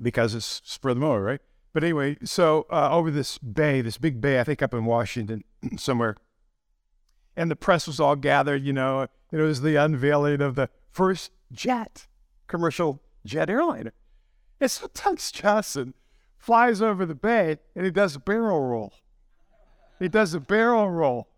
because 0.01 0.35
it's 0.35 0.79
for 0.81 0.93
the 0.93 1.01
moment, 1.01 1.25
right? 1.25 1.41
But 1.73 1.85
anyway, 1.85 2.17
so 2.25 2.67
uh, 2.71 2.91
over 2.91 3.11
this 3.11 3.39
bay, 3.39 3.81
this 3.81 3.99
big 3.99 4.21
bay, 4.21 4.41
I 4.41 4.45
think 4.45 4.63
up 4.63 4.75
in 4.75 4.85
Washington 4.85 5.45
somewhere, 5.77 6.17
and 7.37 7.51
the 7.51 7.57
press 7.57 7.87
was 7.87 8.01
all 8.01 8.17
gathered. 8.17 8.65
You 8.65 8.73
know, 8.73 9.07
it 9.31 9.37
was 9.37 9.61
the 9.61 9.77
unveiling 9.77 10.41
of 10.41 10.55
the 10.55 10.71
first 10.91 11.31
jet, 11.53 12.09
commercial 12.49 13.03
jet 13.25 13.49
airliner. 13.49 13.93
And 14.61 14.71
so 14.71 14.87
Tex 14.89 15.31
Johnston 15.31 15.95
flies 16.37 16.83
over 16.83 17.07
the 17.07 17.15
bay 17.15 17.59
and 17.75 17.85
he 17.85 17.91
does 17.91 18.17
a 18.17 18.21
barrel 18.21 18.61
roll. 18.61 18.93
He 20.03 20.09
does 20.09 20.35
a 20.35 20.41
barrel 20.41 20.91
roll. 20.91 21.29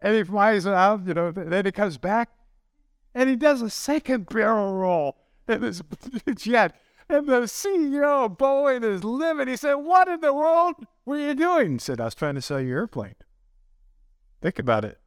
And 0.00 0.14
he 0.14 0.22
flies 0.22 0.64
out, 0.64 1.06
you 1.08 1.14
know, 1.14 1.32
then 1.32 1.64
he 1.64 1.72
comes 1.72 1.98
back 1.98 2.30
and 3.12 3.28
he 3.28 3.34
does 3.34 3.62
a 3.62 3.68
second 3.70 4.28
barrel 4.28 4.74
roll 4.74 5.16
in 5.48 5.62
his 5.62 5.82
jet. 6.36 6.76
And 7.08 7.26
the 7.26 7.42
CEO 7.42 8.26
of 8.26 8.38
Boeing 8.38 8.84
is 8.84 9.02
livid. 9.02 9.48
He 9.48 9.56
said, 9.56 9.74
What 9.74 10.06
in 10.06 10.20
the 10.20 10.32
world 10.32 10.86
were 11.04 11.18
you 11.18 11.34
doing? 11.34 11.72
He 11.72 11.78
said, 11.78 12.00
I 12.00 12.04
was 12.04 12.14
trying 12.14 12.36
to 12.36 12.42
sell 12.42 12.60
your 12.60 12.78
airplane. 12.78 13.14
Think 14.40 14.60
about 14.60 14.84
it. 14.84 15.00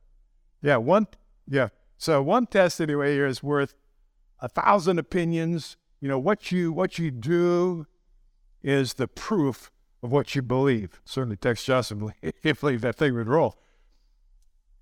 Yeah, 0.61 0.77
one, 0.77 1.07
yeah. 1.47 1.69
So 1.97 2.21
one 2.21 2.47
test 2.47 2.81
anyway 2.81 3.13
here 3.13 3.27
is 3.27 3.41
worth 3.41 3.75
a 4.41 4.49
thousand 4.49 4.99
opinions. 4.99 5.77
You 6.01 6.09
know, 6.09 6.19
what 6.19 6.51
you 6.51 6.73
what 6.73 6.99
you 6.99 7.11
do 7.11 7.87
is 8.61 8.95
the 8.95 9.07
proof 9.07 9.71
of 10.01 10.11
what 10.11 10.33
you 10.35 10.41
believe. 10.41 11.01
Certainly 11.05 11.37
Tex 11.37 11.63
Johnston 11.63 12.13
can't 12.43 12.59
believe 12.61 12.81
that 12.81 12.95
thing 12.95 13.15
would 13.15 13.27
roll. 13.27 13.57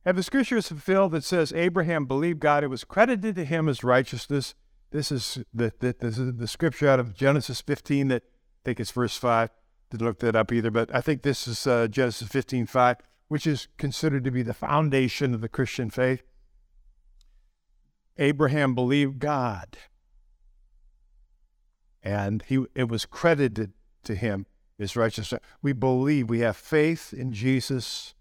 And 0.06 0.18
the 0.18 0.24
scripture 0.24 0.58
is 0.58 0.70
fulfilled 0.70 1.12
that 1.12 1.24
says 1.24 1.52
Abraham 1.54 2.06
believed 2.06 2.40
God, 2.40 2.64
it 2.64 2.68
was 2.68 2.84
credited 2.84 3.36
to 3.36 3.46
him 3.46 3.68
as 3.68 3.84
righteousness. 3.84 4.56
This 4.92 5.12
is 5.12 5.40
the, 5.54 5.74
the, 5.80 5.96
this 6.00 6.18
is 6.18 6.36
the 6.38 6.48
scripture 6.48 6.88
out 6.88 7.00
of 7.00 7.14
Genesis 7.14 7.60
15 7.60 8.08
that 8.08 8.24
I 8.24 8.62
think 8.64 8.80
it's 8.80 8.92
verse 8.92 9.18
5. 9.18 9.50
Didn't 9.90 10.06
look 10.06 10.20
that 10.20 10.36
up 10.36 10.52
either, 10.52 10.72
but 10.72 10.94
I 10.94 11.02
think 11.02 11.22
this 11.22 11.48
is 11.48 11.66
uh, 11.66 11.88
Genesis 11.88 12.28
15 12.28 12.68
5, 12.68 12.98
which 13.28 13.48
is 13.48 13.68
considered 13.78 14.24
to 14.26 14.32
be 14.32 14.44
the 14.44 14.54
foundation 14.54 15.34
of 15.34 15.42
the 15.42 15.50
Christian 15.50 15.90
faith. 15.90 16.24
Abraham 18.18 18.76
believed 18.76 19.20
God, 19.20 19.78
and 22.02 22.44
he 22.48 22.66
it 22.76 22.90
was 22.90 23.06
credited 23.06 23.74
to 24.04 24.16
him 24.16 24.46
as 24.80 24.96
righteousness. 24.96 25.42
We 25.62 25.74
believe 25.74 26.30
we 26.30 26.40
have 26.40 26.58
faith 26.58 27.14
in 27.14 27.32
Jesus. 27.32 28.14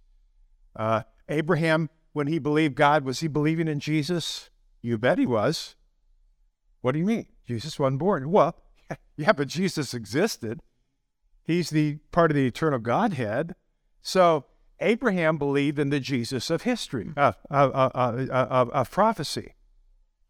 Uh, 0.74 1.02
Abraham, 1.28 1.90
when 2.12 2.26
he 2.26 2.38
believed 2.38 2.74
God, 2.74 3.04
was 3.04 3.20
he 3.20 3.28
believing 3.28 3.68
in 3.68 3.80
Jesus? 3.80 4.50
You 4.82 4.98
bet 4.98 5.18
he 5.18 5.26
was. 5.26 5.74
What 6.80 6.92
do 6.92 6.98
you 6.98 7.04
mean? 7.04 7.26
Jesus 7.46 7.78
wasn't 7.78 7.98
born. 7.98 8.30
Well, 8.30 8.56
yeah, 9.16 9.32
but 9.32 9.48
Jesus 9.48 9.94
existed. 9.94 10.60
He's 11.42 11.70
the 11.70 11.98
part 12.12 12.30
of 12.30 12.36
the 12.36 12.46
eternal 12.46 12.78
Godhead. 12.78 13.54
So 14.02 14.44
Abraham 14.80 15.38
believed 15.38 15.78
in 15.78 15.90
the 15.90 16.00
Jesus 16.00 16.50
of 16.50 16.62
history, 16.62 17.10
uh, 17.16 17.32
uh, 17.50 17.90
uh, 17.94 18.66
of 18.72 18.90
prophecy. 18.90 19.54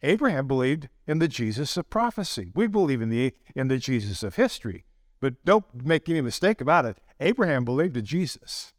Abraham 0.03 0.47
believed 0.47 0.89
in 1.07 1.19
the 1.19 1.29
Jesus 1.29 1.77
of 1.77 1.91
prophecy. 1.91 2.53
We 2.55 2.67
believe 2.67 3.01
in 3.01 3.09
the 3.09 3.35
in 3.55 3.69
the 3.69 3.79
Jesus 3.79 4.23
of 4.23 4.37
history. 4.37 4.85
But 5.21 5.45
don't 5.45 5.65
make 5.85 6.09
any 6.09 6.21
mistake 6.21 6.61
about 6.61 6.85
it. 6.85 6.99
Abraham 7.21 7.65
believed 7.65 7.97
in 7.97 8.05
Jesus, 8.05 8.75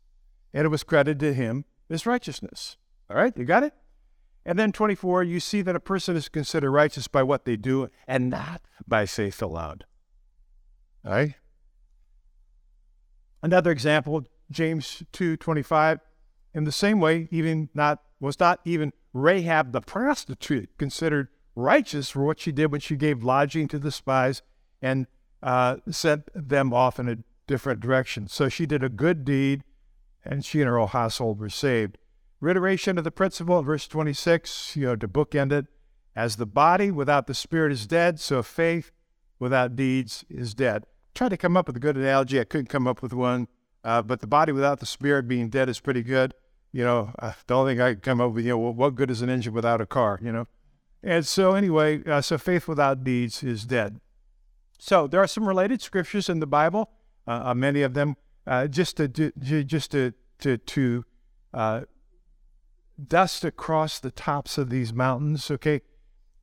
and 0.54 0.66
it 0.66 0.70
was 0.70 0.84
credited 0.84 1.20
to 1.20 1.34
him 1.34 1.66
as 1.90 2.06
righteousness. 2.06 2.78
All 3.10 3.18
right, 3.18 3.36
you 3.38 3.46
got 3.46 3.64
it? 3.64 3.74
And 4.46 4.58
then 4.58 4.72
24, 4.72 5.24
you 5.24 5.40
see 5.40 5.62
that 5.62 5.76
a 5.76 5.80
person 5.80 6.16
is 6.16 6.30
considered 6.30 6.72
righteous 6.72 7.08
by 7.08 7.24
what 7.24 7.46
they 7.46 7.58
do 7.58 7.90
and 8.08 8.30
not 8.30 8.62
by 8.88 9.06
faith 9.06 9.42
alone. 9.42 9.80
All 11.06 11.12
right? 11.12 11.36
Another 13.44 13.72
example, 13.72 14.26
James 14.50 15.04
2:25, 15.12 16.00
in 16.54 16.64
the 16.64 16.72
same 16.72 17.00
way, 17.00 17.28
even 17.30 17.70
not 17.74 18.02
was 18.20 18.40
not 18.40 18.62
even 18.66 18.94
Rahab 19.14 19.74
the 19.74 19.82
prostitute 19.82 20.78
considered 20.78 21.28
righteous 21.56 22.10
for 22.10 22.24
what 22.24 22.40
she 22.40 22.52
did 22.52 22.72
when 22.72 22.82
she 22.82 22.96
gave 22.96 23.24
lodging 23.24 23.68
to 23.68 23.80
the 23.80 23.92
spies 23.92 24.42
and 24.82 25.08
uh, 25.42 25.78
sent 25.90 26.30
them 26.34 26.74
off 26.74 27.00
in 27.00 27.08
a 27.08 27.18
different 27.48 27.80
direction. 27.80 28.28
So 28.28 28.50
she 28.50 28.66
did 28.66 28.84
a 28.84 28.90
good 28.90 29.26
deed, 29.26 29.64
and 30.24 30.44
she 30.44 30.62
and 30.62 30.70
her 30.70 30.78
whole 30.78 30.88
household 30.88 31.40
were 31.40 31.50
saved. 31.50 31.98
Reiteration 32.40 32.98
of 32.98 33.04
the 33.04 33.12
principle 33.12 33.58
in 33.60 33.66
verse 33.66 33.88
26, 33.88 34.76
you 34.76 34.86
know, 34.86 34.96
to 34.96 35.08
bookend 35.08 35.52
it, 35.52 35.66
as 36.16 36.36
the 36.36 36.46
body 36.46 36.92
without 36.92 37.28
the 37.28 37.34
spirit 37.34 37.72
is 37.72 37.88
dead, 37.88 38.20
so 38.20 38.44
faith 38.44 38.92
without 39.40 39.76
deeds 39.76 40.26
is 40.30 40.54
dead. 40.54 40.86
Tried 41.16 41.30
to 41.30 41.38
come 41.38 41.58
up 41.58 41.68
with 41.68 41.78
a 41.78 41.80
good 41.80 41.98
analogy. 41.98 42.40
I 42.40 42.44
couldn't 42.44 42.68
come 42.68 42.88
up 42.88 43.02
with 43.02 43.14
one, 43.14 43.48
uh, 43.84 44.02
but 44.02 44.20
the 44.20 44.28
body 44.28 44.52
without 44.52 44.80
the 44.80 44.86
spirit 44.86 45.28
being 45.28 45.50
dead 45.50 45.70
is 45.70 45.80
pretty 45.80 46.04
good. 46.04 46.34
You 46.72 46.84
know, 46.84 47.12
uh, 47.20 47.34
the 47.48 47.56
only 47.56 47.74
thing 47.74 47.82
I 47.82 47.94
could 47.94 48.04
come 48.04 48.22
up 48.22 48.34
with, 48.34 48.46
you 48.46 48.52
know, 48.52 48.58
what 48.58 48.96
good 48.96 49.10
is 49.10 49.22
an 49.22 49.30
engine 49.30 49.54
without 49.54 49.82
a 49.82 49.86
car, 49.86 50.20
you 50.22 50.32
know? 50.32 50.48
And 51.02 51.26
so, 51.26 51.54
anyway, 51.54 52.04
uh, 52.04 52.22
so 52.22 52.38
faith 52.38 52.68
without 52.68 53.04
deeds 53.04 53.42
is 53.44 53.66
dead. 53.66 54.00
So, 54.78 55.08
there 55.08 55.22
are 55.22 55.28
some 55.28 55.48
related 55.48 55.82
scriptures 55.82 56.30
in 56.30 56.40
the 56.40 56.48
Bible, 56.48 56.90
uh, 57.28 57.42
uh 57.46 57.54
many 57.54 57.82
of 57.82 57.94
them, 57.94 58.16
uh, 58.46 58.68
just 58.68 58.98
to, 58.98 59.08
just 59.08 59.92
to, 59.92 60.14
to, 60.40 60.58
to 60.58 61.06
uh, 61.54 61.82
dust 63.04 63.44
across 63.44 64.00
the 64.00 64.12
tops 64.12 64.58
of 64.58 64.70
these 64.70 64.94
mountains, 64.94 65.50
okay? 65.52 65.82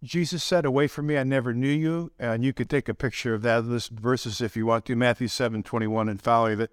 Jesus 0.05 0.45
said, 0.45 0.65
Away 0.65 0.87
from 0.87 1.07
me, 1.07 1.17
I 1.17 1.25
never 1.25 1.55
knew 1.55 1.67
you. 1.67 2.13
And 2.19 2.45
you 2.45 2.53
could 2.53 2.69
take 2.69 2.89
a 2.89 2.95
picture 2.95 3.35
of 3.35 3.43
that, 3.43 3.65
list 3.65 3.91
verses 3.91 4.41
if 4.41 4.57
you 4.57 4.67
want 4.67 4.85
to, 4.87 4.97
Matthew 4.97 5.29
7 5.29 5.63
21 5.63 6.09
and 6.09 6.21
following 6.21 6.61
it. 6.61 6.71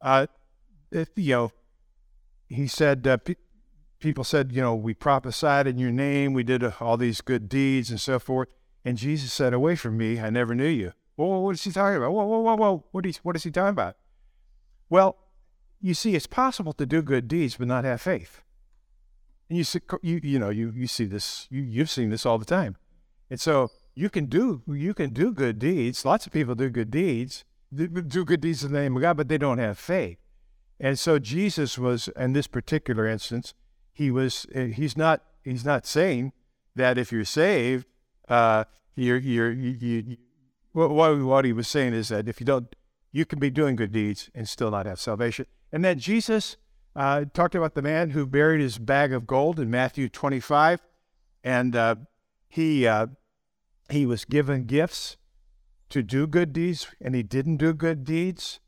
Uh, 0.00 0.26
if, 0.92 1.08
you 1.16 1.34
know, 1.34 1.52
he 2.48 2.68
said, 2.68 3.06
uh, 3.06 3.16
pe- 3.16 3.34
people 3.98 4.22
said, 4.22 4.52
you 4.52 4.62
know, 4.62 4.74
we 4.74 4.94
prophesied 4.94 5.66
in 5.66 5.78
your 5.78 5.90
name, 5.90 6.32
we 6.32 6.44
did 6.44 6.62
uh, 6.62 6.72
all 6.80 6.96
these 6.96 7.20
good 7.20 7.48
deeds 7.48 7.90
and 7.90 8.00
so 8.00 8.18
forth. 8.18 8.48
And 8.86 8.96
Jesus 8.96 9.32
said, 9.32 9.52
Away 9.52 9.74
from 9.74 9.98
me, 9.98 10.20
I 10.20 10.30
never 10.30 10.54
knew 10.54 10.68
you. 10.68 10.92
Whoa, 11.16 11.40
what 11.40 11.56
is 11.56 11.64
he 11.64 11.72
talking 11.72 11.96
about? 11.96 12.12
Whoa, 12.12 12.24
whoa, 12.24 12.38
whoa, 12.38 12.54
whoa. 12.54 12.84
What 12.92 13.04
is, 13.04 13.16
what 13.18 13.34
is 13.34 13.42
he 13.42 13.50
talking 13.50 13.70
about? 13.70 13.96
Well, 14.88 15.16
you 15.80 15.92
see, 15.92 16.14
it's 16.14 16.28
possible 16.28 16.72
to 16.74 16.86
do 16.86 17.02
good 17.02 17.26
deeds 17.26 17.56
but 17.56 17.66
not 17.66 17.82
have 17.84 18.00
faith. 18.00 18.42
And 19.48 19.58
you 19.58 19.64
see, 19.64 19.80
you 20.02 20.20
you 20.22 20.38
know, 20.38 20.50
you 20.50 20.72
you 20.74 20.86
see 20.86 21.04
this, 21.04 21.48
you 21.50 21.62
you've 21.62 21.90
seen 21.90 22.10
this 22.10 22.24
all 22.24 22.38
the 22.38 22.44
time, 22.44 22.76
and 23.28 23.40
so 23.40 23.70
you 23.94 24.08
can 24.08 24.26
do 24.26 24.62
you 24.66 24.94
can 24.94 25.10
do 25.10 25.32
good 25.32 25.58
deeds. 25.58 26.04
Lots 26.04 26.26
of 26.26 26.32
people 26.32 26.54
do 26.54 26.68
good 26.68 26.90
deeds, 26.90 27.44
do 27.74 28.24
good 28.24 28.40
deeds 28.40 28.64
in 28.64 28.72
the 28.72 28.80
name 28.80 28.96
of 28.96 29.02
God, 29.02 29.16
but 29.16 29.28
they 29.28 29.38
don't 29.38 29.58
have 29.58 29.78
faith. 29.78 30.18
And 30.78 30.98
so 30.98 31.18
Jesus 31.18 31.78
was, 31.78 32.08
in 32.16 32.32
this 32.34 32.46
particular 32.46 33.06
instance, 33.06 33.54
he 33.92 34.10
was 34.10 34.46
eh, 34.52 34.66
he's 34.66 34.96
not 34.96 35.22
he's 35.44 35.64
not 35.64 35.86
saying 35.86 36.32
that 36.74 36.98
if 36.98 37.12
you're 37.12 37.24
saved, 37.24 37.86
uh, 38.28 38.64
you're 38.94 39.18
you're 39.18 39.52
you, 39.52 39.76
you, 39.80 40.16
what 40.72 40.90
what 40.90 41.44
he 41.44 41.52
was 41.52 41.68
saying 41.68 41.94
is 41.94 42.08
that 42.08 42.28
if 42.28 42.40
you 42.40 42.46
don't, 42.46 42.74
you 43.12 43.24
can 43.24 43.38
be 43.38 43.50
doing 43.50 43.76
good 43.76 43.92
deeds 43.92 44.30
and 44.34 44.48
still 44.48 44.70
not 44.70 44.86
have 44.86 45.00
salvation. 45.00 45.46
And 45.72 45.84
then 45.84 45.98
Jesus 45.98 46.56
uh, 46.94 47.24
talked 47.32 47.54
about 47.54 47.74
the 47.74 47.82
man 47.82 48.10
who 48.10 48.26
buried 48.26 48.60
his 48.60 48.78
bag 48.78 49.12
of 49.12 49.26
gold 49.26 49.60
in 49.60 49.70
Matthew 49.70 50.08
25, 50.08 50.80
and 51.44 51.76
uh, 51.76 51.96
he 52.48 52.86
uh, 52.86 53.08
he 53.90 54.06
was 54.06 54.24
given 54.24 54.64
gifts 54.64 55.16
to 55.90 56.02
do 56.02 56.26
good 56.26 56.52
deeds, 56.52 56.88
and 57.00 57.14
he 57.14 57.22
didn't 57.22 57.58
do 57.58 57.72
good 57.72 58.04
deeds, 58.04 58.60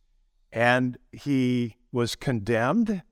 and 0.53 0.99
he 1.11 1.77
was 1.91 2.15
condemned 2.15 3.03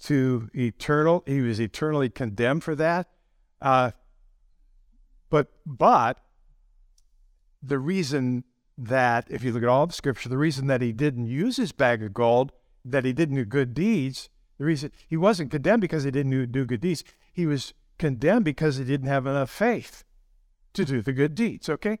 to 0.00 0.48
eternal. 0.54 1.24
He 1.26 1.40
was 1.40 1.60
eternally 1.60 2.08
condemned 2.08 2.64
for 2.64 2.74
that. 2.76 3.08
But 5.30 5.48
but 5.66 6.18
the 7.62 7.78
reason 7.78 8.44
that 8.76 9.26
if 9.28 9.42
you 9.42 9.52
look 9.52 9.62
at 9.62 9.68
all 9.68 9.86
the 9.86 9.92
scripture, 9.92 10.28
the 10.28 10.38
reason 10.38 10.68
that 10.68 10.80
he 10.80 10.92
didn't 10.92 11.26
use 11.26 11.56
his 11.56 11.72
bag 11.72 12.02
of 12.02 12.14
gold 12.14 12.52
that 12.84 13.04
he 13.04 13.12
didn't 13.12 13.36
do 13.36 13.44
good 13.44 13.74
deeds, 13.74 14.30
the 14.58 14.64
reason 14.64 14.92
he 15.06 15.16
wasn't 15.16 15.50
condemned 15.50 15.80
because 15.80 16.04
he 16.04 16.10
didn't 16.10 16.52
do 16.52 16.64
good 16.64 16.80
deeds, 16.80 17.04
he 17.32 17.46
was 17.46 17.74
condemned 17.98 18.44
because 18.44 18.76
he 18.76 18.84
didn't 18.84 19.08
have 19.08 19.26
enough 19.26 19.50
faith 19.50 20.04
to 20.74 20.84
do 20.84 21.02
the 21.02 21.12
good 21.12 21.34
deeds. 21.34 21.68
Okay? 21.68 21.98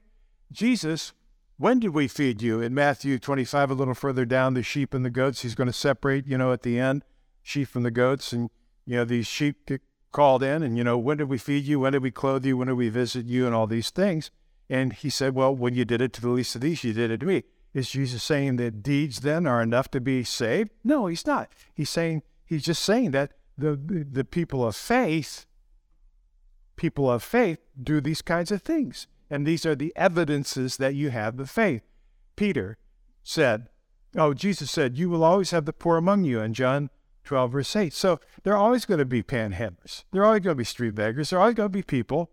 Jesus, 0.50 1.12
when 1.56 1.80
did 1.80 1.90
we 1.90 2.08
feed 2.08 2.40
you? 2.40 2.60
In 2.60 2.74
Matthew 2.74 3.18
25, 3.18 3.70
a 3.70 3.74
little 3.74 3.94
further 3.94 4.24
down, 4.24 4.54
the 4.54 4.62
sheep 4.62 4.94
and 4.94 5.04
the 5.04 5.10
goats, 5.10 5.42
he's 5.42 5.54
going 5.54 5.66
to 5.66 5.72
separate, 5.72 6.26
you 6.26 6.38
know, 6.38 6.52
at 6.52 6.62
the 6.62 6.78
end, 6.78 7.04
sheep 7.42 7.68
from 7.68 7.82
the 7.82 7.90
goats. 7.90 8.32
And, 8.32 8.50
you 8.86 8.96
know, 8.96 9.04
these 9.04 9.26
sheep 9.26 9.68
called 10.12 10.42
in, 10.42 10.62
and, 10.62 10.76
you 10.76 10.84
know, 10.84 10.98
when 10.98 11.18
did 11.18 11.28
we 11.28 11.38
feed 11.38 11.64
you? 11.64 11.80
When 11.80 11.92
did 11.92 12.02
we 12.02 12.10
clothe 12.10 12.44
you? 12.44 12.56
When 12.56 12.68
did 12.68 12.74
we 12.74 12.88
visit 12.88 13.26
you? 13.26 13.46
And 13.46 13.54
all 13.54 13.66
these 13.66 13.90
things. 13.90 14.30
And 14.70 14.92
he 14.92 15.10
said, 15.10 15.34
Well, 15.34 15.54
when 15.54 15.74
you 15.74 15.84
did 15.84 16.00
it 16.00 16.12
to 16.14 16.20
the 16.20 16.28
least 16.28 16.54
of 16.54 16.60
these, 16.60 16.84
you 16.84 16.92
did 16.92 17.10
it 17.10 17.20
to 17.20 17.26
me. 17.26 17.44
Is 17.74 17.90
Jesus 17.90 18.22
saying 18.22 18.56
that 18.56 18.82
deeds 18.82 19.20
then 19.20 19.46
are 19.46 19.62
enough 19.62 19.90
to 19.92 20.00
be 20.00 20.24
saved? 20.24 20.70
No, 20.82 21.06
he's 21.06 21.26
not. 21.26 21.50
He's 21.74 21.90
saying 21.90 22.22
he's 22.44 22.64
just 22.64 22.82
saying 22.82 23.12
that 23.12 23.32
the, 23.56 23.76
the, 23.76 24.04
the 24.10 24.24
people 24.24 24.66
of 24.66 24.76
faith, 24.76 25.46
people 26.76 27.10
of 27.10 27.22
faith 27.22 27.58
do 27.80 28.00
these 28.00 28.22
kinds 28.22 28.50
of 28.50 28.62
things. 28.62 29.06
And 29.30 29.46
these 29.46 29.66
are 29.66 29.74
the 29.74 29.92
evidences 29.96 30.78
that 30.78 30.94
you 30.94 31.10
have 31.10 31.36
the 31.36 31.46
faith. 31.46 31.82
Peter 32.36 32.78
said, 33.22 33.68
Oh, 34.16 34.32
Jesus 34.32 34.70
said, 34.70 34.96
You 34.96 35.10
will 35.10 35.24
always 35.24 35.50
have 35.50 35.66
the 35.66 35.72
poor 35.72 35.96
among 35.96 36.24
you 36.24 36.40
And 36.40 36.54
John 36.54 36.90
12, 37.28 37.52
verse 37.52 37.76
8. 37.76 37.92
So 37.92 38.20
there 38.42 38.54
are 38.54 38.56
always 38.56 38.84
going 38.84 38.98
to 38.98 39.04
be 39.04 39.22
panhandlers. 39.22 40.04
There 40.12 40.22
are 40.22 40.26
always 40.26 40.42
going 40.42 40.54
to 40.54 40.58
be 40.58 40.64
street 40.64 40.94
beggars. 40.94 41.30
There 41.30 41.38
are 41.38 41.42
always 41.42 41.54
going 41.54 41.68
to 41.68 41.72
be 41.72 41.82
people 41.82 42.30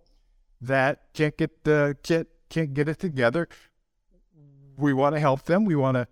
that 0.62 1.04
can't 1.14 1.38
get 1.38 1.64
the 1.64 1.98
can't, 2.02 2.28
can't 2.50 2.74
get 2.74 2.90
it 2.90 3.00
together 3.00 3.48
we 4.78 4.94
want 4.94 5.16
to 5.16 5.20
help 5.20 5.44
them. 5.44 5.66
We 5.66 5.76
want 5.76 5.96
to, 5.96 6.08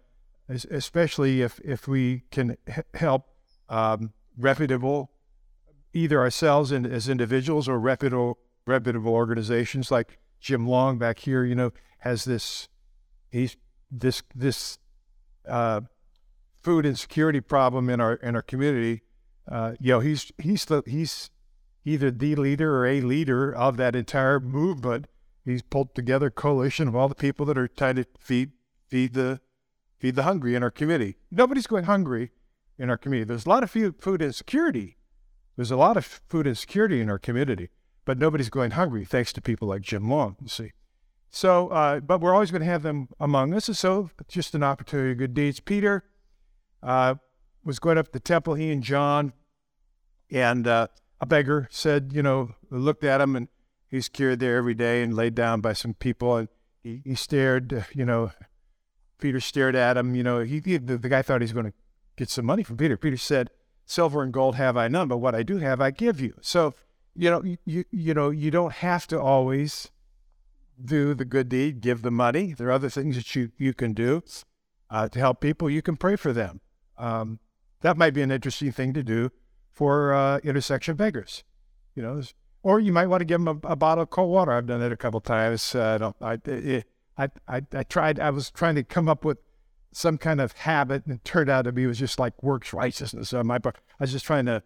especially 0.71 1.41
if 1.41 1.59
if 1.61 1.87
we 1.87 2.23
can 2.31 2.57
help 2.93 3.29
um, 3.69 4.13
reputable, 4.37 5.11
either 5.93 6.19
ourselves 6.19 6.71
as 6.71 7.09
individuals 7.09 7.67
or 7.67 7.79
reputable 7.79 8.39
reputable 8.65 9.13
organizations 9.13 9.91
like 9.91 10.19
Jim 10.39 10.67
Long 10.67 10.97
back 10.97 11.19
here. 11.19 11.43
You 11.43 11.55
know, 11.55 11.71
has 11.99 12.25
this 12.25 12.69
he's 13.31 13.57
this 13.91 14.23
this 14.35 14.77
uh, 15.47 15.81
food 16.63 16.85
insecurity 16.85 17.41
problem 17.41 17.89
in 17.89 17.99
our 17.99 18.15
in 18.15 18.35
our 18.35 18.41
community. 18.41 19.01
Uh, 19.49 19.73
you 19.79 19.91
know, 19.91 19.99
he's 19.99 20.31
he's 20.37 20.65
the 20.65 20.81
he's 20.85 21.29
either 21.85 22.09
the 22.09 22.35
leader 22.35 22.77
or 22.77 22.85
a 22.85 23.01
leader 23.01 23.53
of 23.53 23.77
that 23.77 23.95
entire 23.95 24.39
movement 24.39 25.07
he's 25.45 25.61
pulled 25.61 25.93
together 25.95 26.27
a 26.27 26.31
coalition 26.31 26.87
of 26.87 26.95
all 26.95 27.09
the 27.09 27.15
people 27.15 27.45
that 27.45 27.57
are 27.57 27.67
trying 27.67 27.95
to 27.95 28.05
feed 28.19 28.51
feed 28.87 29.13
the 29.13 29.39
feed 29.97 30.15
the 30.15 30.23
hungry 30.23 30.55
in 30.55 30.63
our 30.63 30.71
community. 30.71 31.17
Nobody's 31.31 31.67
going 31.67 31.85
hungry 31.85 32.31
in 32.77 32.89
our 32.89 32.97
community. 32.97 33.27
There's 33.27 33.45
a 33.45 33.49
lot 33.49 33.63
of 33.63 33.71
food 33.71 34.21
insecurity. 34.21 34.97
There's 35.55 35.71
a 35.71 35.77
lot 35.77 35.97
of 35.97 36.05
food 36.05 36.47
insecurity 36.47 36.99
in 36.99 37.09
our 37.09 37.19
community, 37.19 37.69
but 38.05 38.17
nobody's 38.17 38.49
going 38.49 38.71
hungry 38.71 39.05
thanks 39.05 39.31
to 39.33 39.41
people 39.41 39.67
like 39.67 39.81
Jim 39.81 40.09
Long. 40.09 40.35
You 40.41 40.47
see. 40.47 40.71
So, 41.29 41.69
uh, 41.69 41.99
but 41.99 42.21
we're 42.21 42.33
always 42.33 42.51
going 42.51 42.61
to 42.61 42.67
have 42.67 42.83
them 42.83 43.07
among 43.19 43.55
us. 43.55 43.65
So, 43.77 44.11
just 44.27 44.53
an 44.53 44.61
opportunity 44.61 45.15
good 45.15 45.33
deeds. 45.33 45.59
Peter 45.59 46.03
uh, 46.83 47.15
was 47.63 47.79
going 47.79 47.97
up 47.97 48.11
the 48.11 48.19
temple, 48.19 48.55
he 48.55 48.71
and 48.71 48.83
John, 48.83 49.33
and 50.29 50.67
uh, 50.67 50.87
a 51.21 51.25
beggar 51.25 51.67
said, 51.71 52.11
you 52.13 52.21
know, 52.21 52.55
looked 52.69 53.03
at 53.03 53.21
him 53.21 53.35
and 53.35 53.47
he's 53.87 54.09
cured 54.09 54.39
there 54.39 54.57
every 54.57 54.73
day 54.73 55.01
and 55.01 55.15
laid 55.15 55.35
down 55.35 55.61
by 55.61 55.73
some 55.73 55.93
people. 55.93 56.35
And 56.35 56.49
he, 56.83 57.01
he 57.05 57.15
stared, 57.15 57.85
you 57.93 58.05
know, 58.05 58.31
Peter 59.19 59.39
stared 59.39 59.75
at 59.75 59.95
him. 59.95 60.15
You 60.15 60.23
know, 60.23 60.39
he, 60.39 60.61
he 60.63 60.77
the, 60.77 60.97
the 60.97 61.09
guy 61.09 61.21
thought 61.21 61.41
he 61.41 61.45
was 61.45 61.53
going 61.53 61.67
to 61.67 61.73
get 62.17 62.29
some 62.29 62.45
money 62.45 62.63
from 62.63 62.77
Peter. 62.77 62.97
Peter 62.97 63.17
said, 63.17 63.49
"Silver 63.85 64.21
and 64.21 64.33
gold 64.33 64.55
have 64.55 64.75
I 64.75 64.89
none, 64.89 65.07
but 65.07 65.17
what 65.17 65.33
I 65.33 65.43
do 65.43 65.57
have, 65.57 65.79
I 65.79 65.91
give 65.91 66.19
you." 66.19 66.33
So, 66.41 66.73
you 67.15 67.29
know, 67.31 67.41
you 67.65 67.85
you 67.89 68.13
know, 68.13 68.31
you 68.31 68.51
don't 68.51 68.73
have 68.73 69.07
to 69.07 69.21
always 69.21 69.89
do 70.83 71.13
the 71.13 71.25
good 71.25 71.47
deed, 71.47 71.79
give 71.79 72.01
the 72.01 72.11
money. 72.11 72.53
There 72.53 72.67
are 72.67 72.71
other 72.71 72.89
things 72.89 73.15
that 73.15 73.33
you 73.33 73.51
you 73.57 73.73
can 73.73 73.93
do 73.93 74.23
uh, 74.89 75.07
to 75.07 75.19
help 75.19 75.39
people. 75.39 75.69
You 75.69 75.81
can 75.81 75.95
pray 75.95 76.17
for 76.17 76.33
them. 76.33 76.59
Um, 76.97 77.39
that 77.81 77.97
might 77.97 78.13
be 78.13 78.21
an 78.21 78.31
interesting 78.31 78.71
thing 78.71 78.93
to 78.93 79.03
do 79.03 79.31
for 79.71 80.13
uh, 80.13 80.39
intersection 80.43 80.95
beggars. 80.95 81.43
You 81.95 82.03
know, 82.03 82.21
or 82.63 82.79
you 82.79 82.91
might 82.91 83.07
want 83.07 83.21
to 83.21 83.25
give 83.25 83.43
them 83.43 83.61
a, 83.63 83.67
a, 83.67 83.75
bottle 83.75 84.03
of 84.03 84.09
cold 84.09 84.31
water. 84.31 84.51
I've 84.51 84.65
done 84.65 84.81
it 84.81 84.91
a 84.91 84.97
couple 84.97 85.19
times. 85.21 85.75
Uh, 85.75 85.95
I 85.95 85.97
don't. 85.97 86.15
I, 86.21 86.49
it, 86.49 86.85
I, 87.17 87.29
I, 87.47 87.61
I 87.73 87.83
tried, 87.83 88.19
I 88.19 88.29
was 88.31 88.49
trying 88.49 88.75
to 88.75 88.83
come 88.83 89.07
up 89.07 89.23
with 89.23 89.37
some 89.91 90.17
kind 90.17 90.41
of 90.41 90.53
habit 90.53 91.05
and 91.05 91.15
it 91.15 91.25
turned 91.25 91.49
out 91.49 91.63
to 91.63 91.71
be, 91.71 91.85
was 91.85 91.99
just 91.99 92.19
like 92.19 92.41
works 92.41 92.73
righteousness 92.73 93.33
on 93.33 93.47
my. 93.47 93.59
I 93.63 93.71
was 93.99 94.11
just 94.11 94.25
trying 94.25 94.45
to, 94.47 94.63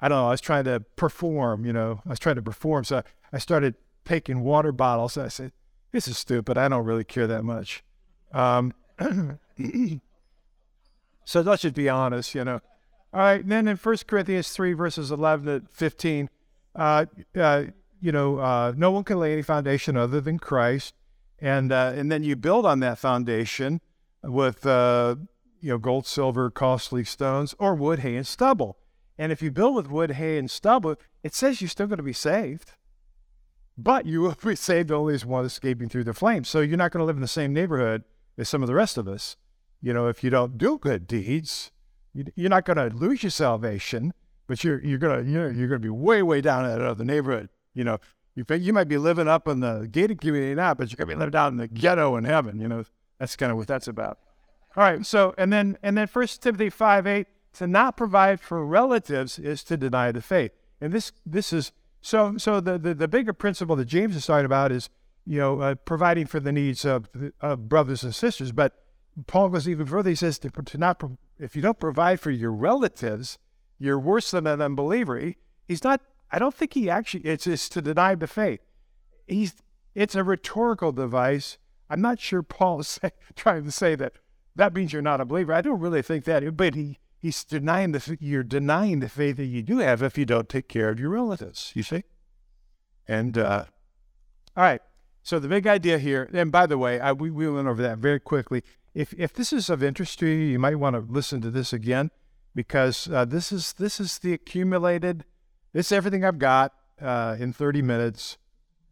I 0.00 0.08
don't 0.08 0.18
know, 0.18 0.26
I 0.26 0.30
was 0.30 0.40
trying 0.40 0.64
to 0.64 0.80
perform, 0.96 1.64
you 1.64 1.72
know, 1.72 2.02
I 2.04 2.10
was 2.10 2.18
trying 2.18 2.36
to 2.36 2.42
perform. 2.42 2.84
So 2.84 3.02
I 3.32 3.38
started 3.38 3.76
taking 4.04 4.40
water 4.40 4.72
bottles. 4.72 5.16
I 5.16 5.28
said, 5.28 5.52
this 5.92 6.08
is 6.08 6.18
stupid. 6.18 6.58
I 6.58 6.68
don't 6.68 6.84
really 6.84 7.04
care 7.04 7.26
that 7.26 7.44
much. 7.44 7.84
Um, 8.32 8.74
So 11.24 11.40
let's 11.40 11.62
just 11.62 11.74
be 11.74 11.88
honest, 11.88 12.34
you 12.34 12.44
know. 12.44 12.60
All 13.14 13.20
right, 13.20 13.42
and 13.42 13.52
then 13.52 13.68
in 13.68 13.76
1 13.76 13.96
Corinthians 14.06 14.50
3, 14.50 14.72
verses 14.72 15.10
11 15.10 15.46
to 15.46 15.66
15, 15.70 16.30
uh, 16.74 17.04
uh, 17.36 17.64
you 18.00 18.10
know, 18.10 18.38
uh, 18.38 18.72
no 18.76 18.90
one 18.90 19.04
can 19.04 19.18
lay 19.18 19.32
any 19.32 19.42
foundation 19.42 19.96
other 19.96 20.20
than 20.20 20.38
Christ. 20.38 20.94
And, 21.38 21.72
uh, 21.72 21.92
and 21.94 22.10
then 22.10 22.22
you 22.22 22.36
build 22.36 22.64
on 22.64 22.80
that 22.80 22.98
foundation 22.98 23.80
with, 24.22 24.64
uh, 24.64 25.16
you 25.60 25.70
know, 25.70 25.78
gold, 25.78 26.06
silver, 26.06 26.50
costly 26.50 27.04
stones, 27.04 27.54
or 27.58 27.74
wood, 27.74 27.98
hay, 27.98 28.16
and 28.16 28.26
stubble. 28.26 28.78
And 29.18 29.30
if 29.30 29.42
you 29.42 29.50
build 29.50 29.74
with 29.74 29.90
wood, 29.90 30.12
hay, 30.12 30.38
and 30.38 30.50
stubble, 30.50 30.96
it 31.22 31.34
says 31.34 31.60
you're 31.60 31.68
still 31.68 31.86
going 31.86 31.98
to 31.98 32.02
be 32.02 32.12
saved. 32.12 32.72
But 33.76 34.06
you 34.06 34.20
will 34.22 34.36
be 34.42 34.56
saved 34.56 34.90
only 34.90 35.14
as 35.14 35.24
one 35.24 35.44
escaping 35.44 35.88
through 35.88 36.04
the 36.04 36.14
flames. 36.14 36.48
So 36.48 36.60
you're 36.60 36.76
not 36.76 36.92
going 36.92 37.00
to 37.02 37.06
live 37.06 37.16
in 37.16 37.22
the 37.22 37.28
same 37.28 37.52
neighborhood 37.52 38.04
as 38.38 38.48
some 38.48 38.62
of 38.62 38.68
the 38.68 38.74
rest 38.74 38.96
of 38.96 39.06
us. 39.08 39.36
You 39.82 39.92
know, 39.92 40.06
if 40.06 40.22
you 40.22 40.30
don't 40.30 40.56
do 40.56 40.78
good 40.78 41.06
deeds, 41.06 41.72
you're 42.14 42.48
not 42.48 42.64
going 42.64 42.76
to 42.76 42.96
lose 42.96 43.22
your 43.22 43.30
salvation, 43.30 44.14
but 44.46 44.62
you're 44.64 44.80
you're 44.84 44.98
gonna 44.98 45.22
you're, 45.22 45.50
you're 45.50 45.68
gonna 45.68 45.78
be 45.78 45.88
way 45.88 46.22
way 46.22 46.40
down 46.40 46.64
in 46.64 46.70
that 46.70 46.80
other 46.80 47.04
neighborhood. 47.04 47.48
You 47.74 47.84
know, 47.84 47.98
you 48.34 48.44
you 48.56 48.72
might 48.72 48.88
be 48.88 48.98
living 48.98 49.28
up 49.28 49.48
in 49.48 49.60
the 49.60 49.88
gated 49.90 50.20
community 50.20 50.54
now, 50.54 50.74
but 50.74 50.90
you're 50.90 50.96
gonna 50.96 51.08
be 51.08 51.14
living 51.14 51.32
down 51.32 51.52
in 51.52 51.56
the 51.56 51.68
ghetto 51.68 52.16
in 52.16 52.24
heaven. 52.24 52.60
You 52.60 52.68
know, 52.68 52.84
that's 53.18 53.36
kind 53.36 53.50
of 53.50 53.58
what 53.58 53.66
that's 53.66 53.88
about. 53.88 54.18
All 54.76 54.84
right. 54.84 55.04
So 55.04 55.34
and 55.38 55.52
then 55.52 55.78
and 55.82 55.96
then 55.96 56.06
First 56.06 56.42
Timothy 56.42 56.70
five 56.70 57.06
eight 57.06 57.26
to 57.54 57.66
not 57.66 57.96
provide 57.96 58.40
for 58.40 58.64
relatives 58.64 59.38
is 59.38 59.64
to 59.64 59.76
deny 59.76 60.12
the 60.12 60.22
faith. 60.22 60.52
And 60.80 60.92
this 60.92 61.12
this 61.24 61.52
is 61.52 61.72
so 62.00 62.36
so 62.36 62.60
the 62.60 62.78
the, 62.78 62.94
the 62.94 63.08
bigger 63.08 63.32
principle 63.32 63.76
that 63.76 63.86
James 63.86 64.16
is 64.16 64.26
talking 64.26 64.46
about 64.46 64.72
is 64.72 64.88
you 65.24 65.38
know 65.38 65.60
uh, 65.60 65.74
providing 65.76 66.26
for 66.26 66.40
the 66.40 66.52
needs 66.52 66.84
of, 66.84 67.08
of 67.40 67.68
brothers 67.68 68.02
and 68.02 68.14
sisters, 68.14 68.52
but 68.52 68.74
Paul 69.26 69.50
goes 69.50 69.68
even 69.68 69.86
further. 69.86 70.10
He 70.10 70.16
says 70.16 70.38
to, 70.40 70.50
to 70.50 70.78
not 70.78 71.02
if 71.38 71.54
you 71.54 71.62
don't 71.62 71.78
provide 71.78 72.20
for 72.20 72.30
your 72.30 72.52
relatives, 72.52 73.38
you're 73.78 73.98
worse 73.98 74.30
than 74.30 74.46
an 74.46 74.62
unbeliever. 74.62 75.18
He, 75.18 75.36
he's 75.66 75.84
not. 75.84 76.00
I 76.30 76.38
don't 76.38 76.54
think 76.54 76.74
he 76.74 76.88
actually. 76.88 77.24
It's 77.24 77.44
just 77.44 77.72
to 77.72 77.82
deny 77.82 78.14
the 78.14 78.26
faith. 78.26 78.60
He's. 79.26 79.54
It's 79.94 80.14
a 80.14 80.24
rhetorical 80.24 80.92
device. 80.92 81.58
I'm 81.90 82.00
not 82.00 82.18
sure 82.18 82.42
Paul 82.42 82.80
is 82.80 82.88
say, 82.88 83.10
trying 83.36 83.64
to 83.64 83.70
say 83.72 83.94
that 83.96 84.14
that 84.56 84.72
means 84.72 84.92
you're 84.92 85.02
not 85.02 85.20
a 85.20 85.26
believer. 85.26 85.52
I 85.52 85.60
don't 85.60 85.80
really 85.80 86.02
think 86.02 86.24
that. 86.24 86.56
But 86.56 86.74
he 86.74 86.98
he's 87.18 87.44
denying 87.44 87.92
the 87.92 88.16
you're 88.20 88.42
denying 88.42 89.00
the 89.00 89.08
faith 89.08 89.36
that 89.36 89.44
you 89.44 89.62
do 89.62 89.78
have 89.78 90.02
if 90.02 90.16
you 90.16 90.24
don't 90.24 90.48
take 90.48 90.68
care 90.68 90.88
of 90.88 90.98
your 90.98 91.10
relatives. 91.10 91.72
You 91.74 91.82
see. 91.82 92.04
And 93.06 93.36
uh, 93.36 93.64
all 94.56 94.64
right. 94.64 94.80
So 95.24 95.38
the 95.38 95.48
big 95.48 95.68
idea 95.68 95.98
here, 95.98 96.28
and 96.32 96.50
by 96.50 96.66
the 96.66 96.76
way, 96.76 96.98
I, 96.98 97.12
we, 97.12 97.30
we 97.30 97.48
went 97.48 97.68
over 97.68 97.80
that 97.80 97.98
very 97.98 98.18
quickly 98.18 98.64
if 98.94 99.14
if 99.14 99.32
this 99.32 99.52
is 99.52 99.70
of 99.70 99.82
interest 99.82 100.18
to 100.20 100.26
you, 100.26 100.52
you 100.52 100.58
might 100.58 100.76
want 100.76 100.94
to 100.94 101.00
listen 101.00 101.40
to 101.40 101.50
this 101.50 101.72
again 101.72 102.10
because 102.54 103.08
uh, 103.08 103.24
this 103.24 103.52
is 103.52 103.72
this 103.74 104.00
is 104.00 104.18
the 104.18 104.32
accumulated. 104.32 105.24
This 105.72 105.86
is 105.86 105.92
everything 105.92 106.24
I've 106.24 106.38
got 106.38 106.74
uh, 107.00 107.36
in 107.38 107.52
30 107.52 107.80
minutes 107.82 108.36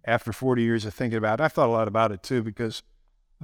after 0.04 0.32
40 0.32 0.62
years 0.62 0.84
of 0.86 0.94
thinking 0.94 1.18
about 1.18 1.40
it. 1.40 1.42
I've 1.42 1.52
thought 1.52 1.68
a 1.68 1.72
lot 1.72 1.88
about 1.88 2.12
it 2.12 2.22
too 2.22 2.42
because 2.42 2.82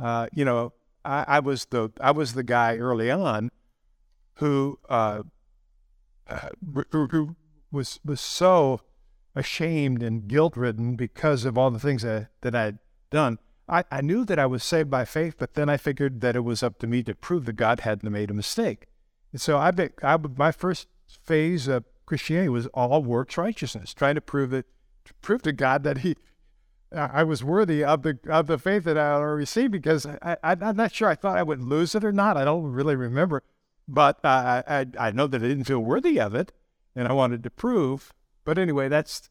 uh, 0.00 0.28
you 0.32 0.44
know 0.44 0.72
I, 1.04 1.24
I, 1.28 1.40
was 1.40 1.66
the 1.66 1.92
I 2.00 2.12
was 2.12 2.32
the 2.32 2.42
guy 2.42 2.76
early 2.76 3.10
on 3.10 3.50
who 4.34 4.78
uh, 4.88 5.22
uh, 6.26 6.48
who, 6.90 7.06
who 7.06 7.36
was 7.70 8.00
was 8.04 8.20
so 8.20 8.80
ashamed 9.34 10.02
and 10.02 10.26
guilt 10.26 10.56
ridden 10.56 10.96
because 10.96 11.44
of 11.44 11.58
all 11.58 11.70
the 11.70 11.78
things 11.78 12.02
that, 12.02 12.30
that 12.40 12.54
I'd 12.54 12.78
done 13.10 13.38
I, 13.68 13.84
I 13.90 14.00
knew 14.00 14.24
that 14.24 14.38
I 14.38 14.46
was 14.46 14.62
saved 14.62 14.90
by 14.90 15.04
faith, 15.04 15.36
but 15.38 15.54
then 15.54 15.68
I 15.68 15.76
figured 15.76 16.20
that 16.20 16.36
it 16.36 16.44
was 16.44 16.62
up 16.62 16.78
to 16.78 16.86
me 16.86 17.02
to 17.02 17.14
prove 17.14 17.46
that 17.46 17.54
God 17.54 17.80
hadn't 17.80 18.10
made 18.10 18.30
a 18.30 18.34
mistake. 18.34 18.86
And 19.32 19.40
so 19.40 19.58
I, 19.58 19.72
I 20.02 20.16
my 20.36 20.52
first 20.52 20.88
phase 21.08 21.66
of 21.68 21.84
Christianity 22.06 22.48
was 22.48 22.66
all 22.68 23.02
works 23.02 23.36
righteousness, 23.36 23.92
trying 23.92 24.14
to 24.14 24.20
prove 24.20 24.52
it, 24.52 24.66
to 25.04 25.14
prove 25.14 25.42
to 25.42 25.52
God 25.52 25.82
that 25.82 25.98
He, 25.98 26.16
I 26.92 27.24
was 27.24 27.42
worthy 27.42 27.82
of 27.82 28.02
the 28.02 28.18
of 28.28 28.46
the 28.46 28.58
faith 28.58 28.84
that 28.84 28.96
I 28.96 29.10
already 29.10 29.40
received. 29.40 29.72
Because 29.72 30.06
I, 30.06 30.36
I 30.42 30.52
am 30.60 30.76
not 30.76 30.94
sure 30.94 31.08
I 31.08 31.16
thought 31.16 31.36
I 31.36 31.42
would 31.42 31.60
lose 31.60 31.94
it 31.94 32.04
or 32.04 32.12
not. 32.12 32.36
I 32.36 32.44
don't 32.44 32.64
really 32.64 32.94
remember, 32.94 33.42
but 33.88 34.24
uh, 34.24 34.62
I 34.66 34.86
I 34.98 35.10
know 35.10 35.26
that 35.26 35.42
I 35.42 35.48
didn't 35.48 35.64
feel 35.64 35.80
worthy 35.80 36.20
of 36.20 36.34
it, 36.34 36.52
and 36.94 37.08
I 37.08 37.12
wanted 37.12 37.42
to 37.42 37.50
prove. 37.50 38.12
But 38.44 38.58
anyway, 38.58 38.88
that's 38.88 39.28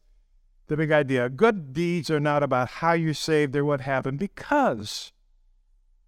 the 0.67 0.78
big 0.78 0.91
idea. 0.91 1.30
Good 1.30 1.73
deeds 1.73 2.10
are 2.10 2.19
not 2.19 2.43
about 2.43 2.69
how 2.69 2.93
you're 2.93 3.13
saved, 3.13 3.54
they're 3.54 3.65
what 3.65 3.82
happened 3.82 4.19
because 4.19 5.12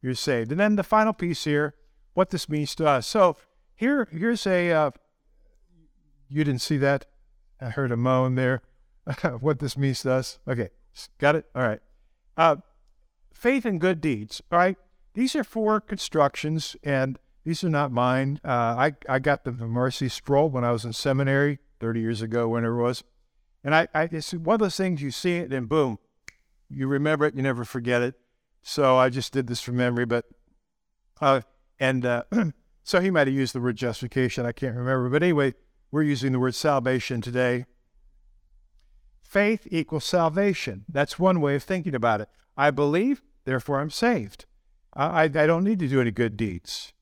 you're 0.01 0.15
saved. 0.15 0.51
And 0.51 0.59
then 0.59 0.75
the 0.75 0.83
final 0.83 1.13
piece 1.13 1.43
here, 1.43 1.75
what 2.13 2.29
this 2.29 2.49
means 2.49 2.73
to 2.75 2.87
us. 2.87 3.05
So 3.07 3.37
here, 3.75 4.07
here's 4.11 4.45
a. 4.47 4.71
Uh, 4.71 4.91
you 6.29 6.43
didn't 6.43 6.61
see 6.61 6.77
that? 6.77 7.05
I 7.61 7.69
heard 7.69 7.91
a 7.91 7.97
moan 7.97 8.35
there. 8.35 8.61
what 9.39 9.59
this 9.59 9.77
means 9.77 10.01
to 10.01 10.11
us. 10.11 10.39
Okay, 10.47 10.69
got 11.19 11.35
it. 11.35 11.45
All 11.55 11.61
right. 11.61 11.79
Uh, 12.35 12.57
faith 13.33 13.65
and 13.65 13.79
good 13.79 14.01
deeds. 14.01 14.41
All 14.51 14.59
right. 14.59 14.77
These 15.13 15.35
are 15.35 15.43
four 15.43 15.79
constructions, 15.79 16.75
and 16.83 17.17
these 17.43 17.63
are 17.63 17.69
not 17.69 17.91
mine. 17.91 18.39
Uh, 18.43 18.49
I 18.49 18.93
I 19.07 19.19
got 19.19 19.45
them 19.45 19.57
from 19.57 19.77
R.C. 19.77 20.09
Sproul 20.09 20.49
when 20.49 20.63
I 20.63 20.71
was 20.71 20.85
in 20.85 20.93
seminary 20.93 21.59
30 21.79 21.99
years 22.01 22.21
ago, 22.21 22.47
when 22.47 22.65
it 22.65 22.71
was. 22.71 23.03
And 23.63 23.75
I, 23.75 23.87
I, 23.93 24.03
it's 24.11 24.33
one 24.33 24.55
of 24.55 24.59
those 24.59 24.77
things 24.77 25.01
you 25.01 25.11
see 25.11 25.37
it 25.37 25.51
and 25.51 25.67
boom, 25.67 25.99
you 26.69 26.87
remember 26.87 27.25
it, 27.25 27.35
you 27.35 27.41
never 27.41 27.65
forget 27.65 28.01
it. 28.01 28.15
So 28.61 28.97
I 28.97 29.09
just 29.09 29.33
did 29.33 29.47
this 29.47 29.61
from 29.61 29.77
memory, 29.77 30.05
but, 30.05 30.25
uh, 31.21 31.41
and 31.79 32.05
uh, 32.05 32.23
so 32.83 32.99
he 32.99 33.11
might 33.11 33.27
have 33.27 33.35
used 33.35 33.53
the 33.53 33.61
word 33.61 33.77
justification. 33.77 34.45
I 34.45 34.51
can't 34.51 34.75
remember. 34.75 35.09
But 35.09 35.23
anyway, 35.23 35.53
we're 35.91 36.03
using 36.03 36.31
the 36.31 36.39
word 36.39 36.55
salvation 36.55 37.21
today. 37.21 37.65
Faith 39.21 39.67
equals 39.71 40.05
salvation. 40.05 40.85
That's 40.87 41.19
one 41.19 41.41
way 41.41 41.55
of 41.55 41.63
thinking 41.63 41.95
about 41.95 42.21
it. 42.21 42.29
I 42.55 42.71
believe, 42.71 43.21
therefore 43.45 43.79
I'm 43.79 43.89
saved. 43.89 44.45
I, 44.93 45.23
I, 45.23 45.27
don't 45.27 45.63
need 45.63 45.79
to 45.79 45.87
do 45.87 46.01
any 46.01 46.11
good 46.11 46.35
deeds. 46.37 46.93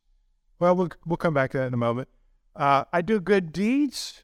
Well, 0.59 0.75
we'll, 0.75 0.89
we'll 1.05 1.17
come 1.17 1.33
back 1.33 1.51
to 1.51 1.59
that 1.59 1.67
in 1.67 1.73
a 1.73 1.77
moment. 1.77 2.09
Uh, 2.55 2.85
I 2.91 3.01
do 3.01 3.19
good 3.19 3.51
deeds. 3.53 4.23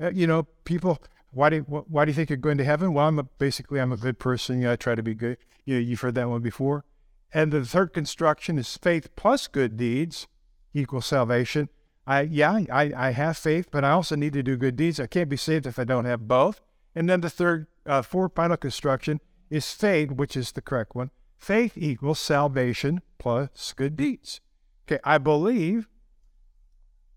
Uh, 0.00 0.10
you 0.10 0.26
know, 0.26 0.44
people, 0.64 1.02
why 1.32 1.50
do 1.50 1.56
you, 1.56 1.62
why 1.62 2.04
do 2.04 2.10
you 2.10 2.14
think 2.14 2.30
you're 2.30 2.36
going 2.36 2.58
to 2.58 2.64
heaven? 2.64 2.92
Well, 2.92 3.08
I'm 3.08 3.18
a, 3.18 3.24
basically 3.24 3.80
I'm 3.80 3.92
a 3.92 3.96
good 3.96 4.18
person. 4.18 4.58
You 4.58 4.64
know, 4.64 4.72
I 4.72 4.76
try 4.76 4.94
to 4.94 5.02
be 5.02 5.14
good. 5.14 5.38
You 5.64 5.74
know, 5.74 5.80
you've 5.80 6.00
heard 6.00 6.14
that 6.14 6.28
one 6.28 6.42
before. 6.42 6.84
And 7.32 7.50
the 7.50 7.64
third 7.64 7.94
construction 7.94 8.58
is 8.58 8.76
faith 8.76 9.14
plus 9.16 9.46
good 9.46 9.76
deeds 9.76 10.26
equals 10.74 11.06
salvation. 11.06 11.70
I 12.06 12.22
yeah, 12.22 12.60
I, 12.70 12.92
I 12.94 13.10
have 13.12 13.38
faith, 13.38 13.68
but 13.70 13.84
I 13.84 13.90
also 13.92 14.16
need 14.16 14.32
to 14.34 14.42
do 14.42 14.56
good 14.56 14.76
deeds. 14.76 15.00
I 15.00 15.06
can't 15.06 15.28
be 15.28 15.36
saved 15.36 15.66
if 15.66 15.78
I 15.78 15.84
don't 15.84 16.04
have 16.04 16.28
both. 16.28 16.60
And 16.94 17.08
then 17.08 17.20
the 17.20 17.30
third, 17.30 17.68
uh, 17.86 18.02
fourth 18.02 18.34
final 18.34 18.56
construction 18.56 19.20
is 19.48 19.72
faith, 19.72 20.10
which 20.10 20.36
is 20.36 20.52
the 20.52 20.60
correct 20.60 20.94
one. 20.94 21.10
Faith 21.38 21.72
equals 21.76 22.20
salvation 22.20 23.00
plus 23.18 23.72
good 23.72 23.96
deeds. 23.96 24.40
Okay, 24.86 25.00
I 25.04 25.18
believe. 25.18 25.88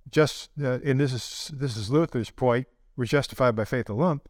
Just 0.09 0.51
uh, 0.61 0.79
and 0.85 0.99
this 0.99 1.11
is 1.11 1.51
this 1.53 1.75
is 1.75 1.89
Luther's 1.89 2.29
point 2.29 2.67
we're 2.95 3.05
justified 3.05 3.55
by 3.55 3.65
faith 3.65 3.89
alone. 3.89 4.21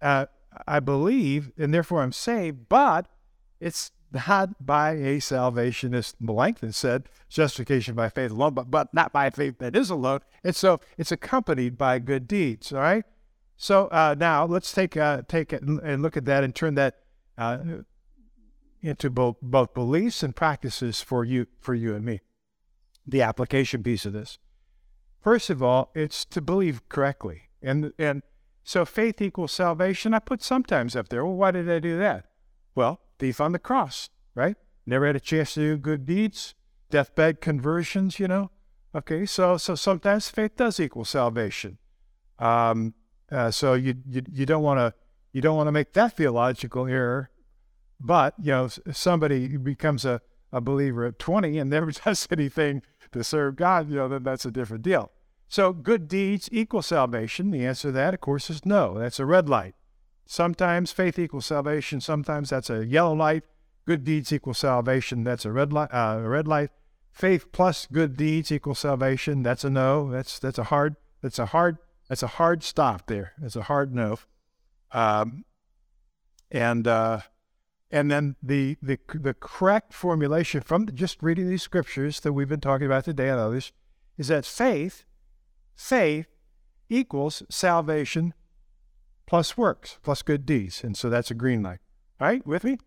Uh, 0.00 0.26
I 0.66 0.80
believe, 0.80 1.52
and 1.58 1.74
therefore 1.74 2.02
I'm 2.02 2.12
saved, 2.12 2.68
but 2.68 3.08
it's 3.60 3.90
not 4.12 4.64
by 4.64 4.92
a 4.92 5.20
salvationist. 5.20 6.14
Melanchthon 6.20 6.72
said 6.72 7.08
justification 7.28 7.94
by 7.94 8.08
faith 8.08 8.30
alone, 8.30 8.54
but, 8.54 8.70
but 8.70 8.94
not 8.94 9.12
by 9.12 9.30
faith 9.30 9.58
that 9.58 9.74
is 9.74 9.90
alone. 9.90 10.20
And 10.44 10.54
so 10.54 10.80
it's 10.96 11.10
accompanied 11.10 11.76
by 11.76 11.98
good 11.98 12.28
deeds. 12.28 12.72
All 12.72 12.80
right. 12.80 13.04
So 13.56 13.86
uh, 13.88 14.14
now 14.18 14.44
let's 14.46 14.72
take 14.72 14.96
uh, 14.96 15.22
take 15.28 15.52
it 15.52 15.62
and 15.62 16.02
look 16.02 16.16
at 16.16 16.24
that 16.24 16.44
and 16.44 16.54
turn 16.54 16.74
that 16.74 16.96
uh, 17.38 17.58
into 18.82 19.10
both 19.10 19.36
both 19.40 19.74
beliefs 19.74 20.22
and 20.22 20.34
practices 20.34 21.00
for 21.00 21.24
you 21.24 21.46
for 21.60 21.74
you 21.74 21.94
and 21.94 22.04
me. 22.04 22.20
The 23.06 23.22
application 23.22 23.82
piece 23.82 24.04
of 24.06 24.12
this. 24.12 24.38
First 25.20 25.50
of 25.50 25.62
all, 25.62 25.90
it's 25.94 26.24
to 26.26 26.40
believe 26.40 26.88
correctly. 26.88 27.43
And 27.64 27.92
and 27.98 28.22
so 28.62 28.84
faith 28.84 29.20
equals 29.20 29.52
salvation. 29.52 30.14
I 30.14 30.18
put 30.18 30.42
sometimes 30.42 30.94
up 30.94 31.08
there. 31.08 31.24
Well, 31.24 31.34
why 31.34 31.50
did 31.50 31.70
I 31.70 31.78
do 31.78 31.98
that? 31.98 32.26
Well, 32.74 33.00
thief 33.18 33.40
on 33.40 33.52
the 33.52 33.58
cross, 33.58 34.10
right? 34.34 34.56
Never 34.86 35.06
had 35.06 35.16
a 35.16 35.20
chance 35.20 35.54
to 35.54 35.60
do 35.60 35.76
good 35.76 36.04
deeds, 36.04 36.54
deathbed 36.90 37.40
conversions, 37.40 38.18
you 38.18 38.28
know. 38.28 38.50
Okay, 38.94 39.26
so 39.26 39.56
so 39.56 39.74
sometimes 39.74 40.28
faith 40.28 40.56
does 40.56 40.78
equal 40.78 41.04
salvation. 41.04 41.78
Um, 42.38 42.94
uh, 43.32 43.50
so 43.50 43.74
you 43.74 43.94
you, 44.08 44.22
you 44.30 44.46
don't 44.46 44.62
want 44.62 44.78
to 44.78 44.94
you 45.32 45.40
don't 45.40 45.56
want 45.56 45.66
to 45.66 45.72
make 45.72 45.92
that 45.94 46.16
theological 46.16 46.86
error. 46.86 47.30
But 48.00 48.34
you 48.38 48.52
know, 48.52 48.68
somebody 48.92 49.56
becomes 49.56 50.04
a, 50.04 50.20
a 50.52 50.60
believer 50.60 51.06
at 51.06 51.18
20 51.18 51.58
and 51.58 51.70
never 51.70 51.90
does 52.04 52.28
anything 52.30 52.82
to 53.12 53.24
serve 53.24 53.56
God, 53.56 53.88
you 53.88 53.96
know, 53.96 54.08
then 54.08 54.22
that's 54.22 54.44
a 54.44 54.50
different 54.50 54.82
deal. 54.82 55.10
So, 55.54 55.72
good 55.72 56.08
deeds 56.08 56.48
equal 56.50 56.82
salvation? 56.82 57.52
The 57.52 57.64
answer 57.64 57.86
to 57.86 57.92
that, 57.92 58.12
of 58.12 58.20
course, 58.20 58.50
is 58.50 58.66
no. 58.66 58.98
That's 58.98 59.20
a 59.20 59.24
red 59.24 59.48
light. 59.48 59.76
Sometimes 60.26 60.90
faith 60.90 61.16
equals 61.16 61.46
salvation. 61.46 62.00
Sometimes 62.00 62.50
that's 62.50 62.70
a 62.70 62.84
yellow 62.84 63.14
light. 63.14 63.44
Good 63.86 64.02
deeds 64.02 64.32
equal 64.32 64.54
salvation. 64.54 65.22
That's 65.22 65.44
a 65.44 65.52
red 65.52 65.72
light. 65.72 65.90
Uh, 65.92 66.18
a 66.18 66.28
red 66.28 66.48
light. 66.48 66.70
faith 67.12 67.52
plus 67.52 67.86
good 67.86 68.16
deeds 68.16 68.50
equals 68.50 68.80
salvation. 68.80 69.44
That's 69.44 69.62
a 69.62 69.70
no. 69.70 70.10
That's 70.10 70.40
that's 70.40 70.58
a 70.58 70.64
hard 70.64 70.96
that's 71.22 71.38
a 71.38 71.46
hard 71.46 71.78
that's 72.08 72.24
a 72.24 72.34
hard 72.42 72.64
stop 72.64 73.06
there. 73.06 73.34
It's 73.40 73.54
a 73.54 73.62
hard 73.62 73.94
no. 73.94 74.18
Um, 74.90 75.44
and 76.50 76.88
uh, 76.88 77.20
and 77.92 78.10
then 78.10 78.34
the, 78.42 78.76
the 78.82 78.98
the 79.14 79.34
correct 79.34 79.92
formulation 79.92 80.62
from 80.62 80.88
just 80.92 81.22
reading 81.22 81.48
these 81.48 81.62
scriptures 81.62 82.18
that 82.22 82.32
we've 82.32 82.48
been 82.48 82.58
talking 82.58 82.86
about 82.86 83.04
today 83.04 83.28
and 83.28 83.38
others 83.38 83.70
is 84.18 84.26
that 84.26 84.44
faith 84.44 85.04
faith 85.74 86.26
equals 86.88 87.42
salvation 87.48 88.34
plus 89.26 89.56
works 89.56 89.98
plus 90.02 90.22
good 90.22 90.46
deeds. 90.46 90.84
And 90.84 90.96
so 90.96 91.10
that's 91.10 91.30
a 91.30 91.34
green 91.34 91.62
light. 91.62 91.80
All 92.20 92.28
right, 92.28 92.46
with 92.46 92.64
me? 92.64 92.78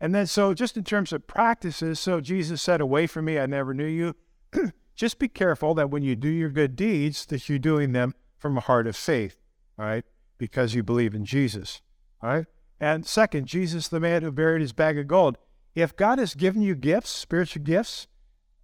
And 0.00 0.14
then, 0.14 0.26
so 0.26 0.54
just 0.54 0.76
in 0.76 0.84
terms 0.84 1.12
of 1.12 1.26
practices, 1.26 2.00
so 2.00 2.20
Jesus 2.20 2.62
said, 2.62 2.80
Away 2.80 3.06
from 3.06 3.26
me, 3.26 3.38
I 3.38 3.46
never 3.46 3.74
knew 3.74 3.86
you. 3.86 4.16
just 4.94 5.18
be 5.18 5.28
careful 5.28 5.74
that 5.74 5.90
when 5.90 6.02
you 6.02 6.16
do 6.16 6.28
your 6.28 6.48
good 6.48 6.74
deeds, 6.74 7.26
that 7.26 7.48
you're 7.48 7.58
doing 7.58 7.92
them 7.92 8.14
from 8.38 8.56
a 8.56 8.60
heart 8.60 8.86
of 8.86 8.96
faith, 8.96 9.36
all 9.78 9.84
right, 9.84 10.04
because 10.38 10.74
you 10.74 10.82
believe 10.82 11.14
in 11.14 11.26
Jesus, 11.26 11.82
all 12.22 12.30
right? 12.30 12.46
And 12.80 13.04
second, 13.06 13.46
Jesus, 13.46 13.88
the 13.88 14.00
man 14.00 14.22
who 14.22 14.32
buried 14.32 14.62
his 14.62 14.72
bag 14.72 14.98
of 14.98 15.06
gold. 15.06 15.36
If 15.74 15.94
God 15.96 16.18
has 16.18 16.34
given 16.34 16.62
you 16.62 16.74
gifts, 16.74 17.10
spiritual 17.10 17.62
gifts, 17.62 18.06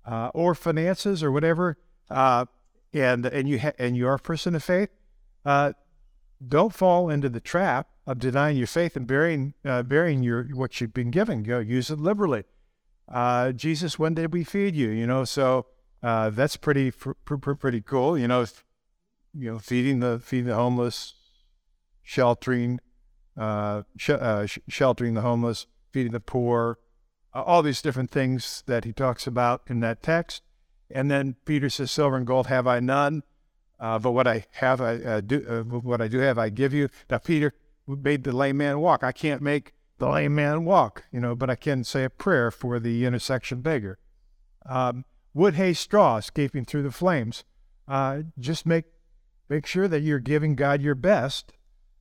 uh, 0.07 0.31
or 0.33 0.55
finances 0.55 1.23
or 1.23 1.31
whatever, 1.31 1.77
uh, 2.09 2.47
and 2.97 3.27
and 3.27 3.49
you 3.49 3.61
ha- 3.61 3.73
and 3.79 3.97
you 3.97 4.07
are 4.09 4.15
a 4.15 4.19
person 4.19 4.55
of 4.55 4.65
faith, 4.65 4.91
uh, 5.45 5.73
don't 6.47 6.75
fall 6.75 7.09
into 7.11 7.29
the 7.29 7.41
trap 7.41 7.89
of 8.07 8.19
denying 8.19 8.57
your 8.57 8.67
faith 8.67 8.97
and 8.97 9.07
burying 9.07 9.55
uh, 9.65 9.83
burying 9.83 10.23
your 10.23 10.45
what 10.55 10.81
you've 10.81 10.95
been 10.95 11.11
given. 11.11 11.45
Use 11.45 11.91
it 11.91 11.99
liberally. 11.99 12.45
Uh, 13.09 13.53
Jesus, 13.53 13.99
when 13.99 14.15
did 14.15 14.33
we 14.33 14.45
feed 14.45 14.75
you? 14.75 14.89
You 14.89 15.07
know, 15.07 15.25
so 15.25 15.67
uh, 16.03 16.31
that's 16.31 16.57
pretty 16.57 16.91
pr- 16.91 17.13
pr- 17.25 17.55
pretty 17.55 17.81
cool. 17.81 18.19
You 18.19 18.29
know, 18.29 18.47
you 19.33 19.53
know, 19.53 19.59
feeding 19.59 20.01
the 20.01 20.19
feeding 20.19 20.47
the 20.47 20.55
homeless, 20.55 21.15
sheltering, 22.03 22.81
uh, 23.37 23.83
sh- 23.97 24.11
uh, 24.11 24.47
sh- 24.47 24.59
sheltering 24.69 25.15
the 25.15 25.21
homeless, 25.21 25.67
feeding 25.93 26.13
the 26.13 26.21
poor, 26.21 26.79
uh, 27.35 27.43
all 27.43 27.63
these 27.63 27.83
different 27.83 28.11
things 28.11 28.65
that 28.67 28.85
he 28.85 28.93
talks 28.93 29.27
about 29.27 29.63
in 29.69 29.81
that 29.81 30.03
text. 30.03 30.43
And 30.91 31.11
then 31.11 31.37
Peter 31.45 31.69
says, 31.69 31.91
"Silver 31.91 32.17
and 32.17 32.27
gold 32.27 32.47
have 32.47 32.67
I 32.67 32.81
none." 32.81 33.23
Uh, 33.79 33.99
but 33.99 34.13
what 34.13 34.27
I 34.27 34.47
have, 34.53 34.81
I 34.81 34.97
uh, 34.97 35.21
do. 35.21 35.45
Uh, 35.49 35.79
what 35.79 36.01
I 36.01 36.09
do 36.09 36.19
have, 36.19 36.39
I 36.39 36.49
give 36.49 36.73
you. 36.73 36.89
Now 37.11 37.19
Peter 37.19 37.53
made 37.87 38.25
the 38.25 38.33
lame 38.33 38.57
man 38.59 38.81
walk. 38.81 39.05
I 39.05 39.13
can't 39.13 39.43
make 39.43 39.73
the 39.99 40.09
lame 40.09 40.35
man 40.35 40.65
walk, 40.65 41.05
you 41.13 41.21
know, 41.21 41.35
but 41.35 41.51
I 41.51 41.55
can 41.55 41.85
say 41.85 42.05
a 42.05 42.11
prayer 42.11 42.51
for 42.51 42.79
the 42.79 43.05
intersection 43.05 43.61
beggar. 43.61 43.99
Um, 44.65 45.05
wood, 45.35 45.55
hay, 45.55 45.73
straw, 45.73 46.17
escaping 46.17 46.65
through 46.65 46.83
the 46.83 46.91
flames. 46.91 47.45
Uh, 47.87 48.23
just 48.39 48.67
make 48.67 48.85
make 49.49 49.67
sure 49.67 49.89
that 49.89 50.01
you're 50.01 50.19
giving 50.19 50.55
God 50.55 50.83
your 50.83 50.95
best. 50.95 51.53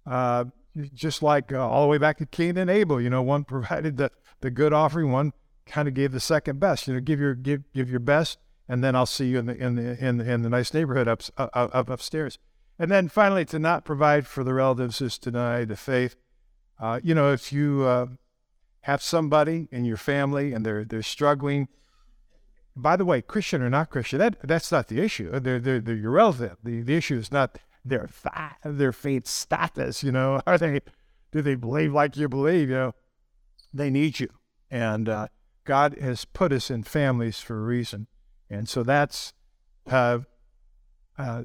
Uh, 0.06 0.46
just 0.94 1.24
like 1.24 1.54
uh, 1.54 1.68
all 1.68 1.84
the 1.84 1.88
way 1.88 1.98
back 1.98 2.18
to 2.18 2.26
Cain 2.26 2.58
and 2.58 2.70
Abel, 2.70 3.00
you 3.00 3.10
know, 3.10 3.22
one 3.22 3.44
provided 3.46 3.98
the, 3.98 4.12
the 4.42 4.52
good 4.52 4.74
offering, 4.74 5.12
one 5.12 5.34
kind 5.66 5.88
of 5.88 5.94
gave 5.94 6.12
the 6.12 6.20
second 6.20 6.60
best. 6.60 6.88
You 6.88 6.96
know, 6.96 7.00
give 7.00 7.20
your 7.20 7.36
give 7.36 7.64
give 7.74 7.90
your 7.90 8.00
best 8.00 8.40
and 8.68 8.84
then 8.84 8.96
I'll 8.96 9.06
see 9.06 9.28
you 9.28 9.40
in 9.40 9.46
the 9.46 9.56
in 9.56 9.76
the 9.76 10.06
in 10.06 10.18
the, 10.18 10.32
in 10.32 10.42
the 10.42 10.50
nice 10.50 10.74
neighborhood 10.74 11.08
up, 11.08 11.22
up, 11.38 11.52
up 11.54 11.90
upstairs. 11.90 12.40
And 12.78 12.92
then 12.92 13.08
finally, 13.08 13.46
to 13.46 13.60
not 13.60 13.86
provide 13.86 14.28
for 14.28 14.44
the 14.44 14.54
relatives 14.54 15.02
is 15.02 15.18
deny 15.18 15.64
the 15.64 15.76
faith. 15.76 16.16
Uh, 16.80 17.00
you 17.04 17.16
know, 17.16 17.32
if 17.32 17.54
you 17.54 17.84
uh, 17.84 18.08
have 18.86 19.02
somebody 19.02 19.68
in 19.72 19.84
your 19.84 19.98
family 19.98 20.54
and 20.54 20.66
they're 20.66 20.86
they're 20.86 21.02
struggling. 21.02 21.68
By 22.76 22.98
the 22.98 23.06
way, 23.06 23.22
Christian 23.22 23.62
or 23.62 23.70
not 23.70 23.90
Christian, 23.90 24.20
that 24.20 24.38
that's 24.44 24.72
not 24.72 24.90
the 24.90 25.00
issue. 25.00 25.40
They're 25.40 25.60
they're, 25.60 25.80
they're 25.80 25.96
your 25.96 26.12
relative. 26.12 26.58
The 26.64 26.82
the 26.82 26.96
issue 26.96 27.18
is 27.18 27.32
not 27.32 27.58
their 27.84 28.10
their 28.64 28.92
faith 28.92 29.28
status. 29.28 30.04
You 30.04 30.12
know, 30.12 30.42
are 30.48 30.58
they 30.58 30.82
do 31.32 31.42
they 31.42 31.56
believe 31.56 31.94
like 31.94 32.16
you 32.16 32.30
believe? 32.30 32.70
You 32.70 32.76
know, 32.76 32.96
they 33.74 33.90
need 33.90 34.20
you, 34.20 34.30
and 34.70 35.10
uh, 35.10 35.28
God 35.64 35.98
has 36.00 36.26
put 36.26 36.52
us 36.52 36.70
in 36.70 36.84
families 36.84 37.40
for 37.40 37.58
a 37.58 37.64
reason. 37.64 38.08
And 38.50 38.70
so 38.70 38.84
that's 38.84 39.34
uh, 39.90 40.20
uh, 41.18 41.44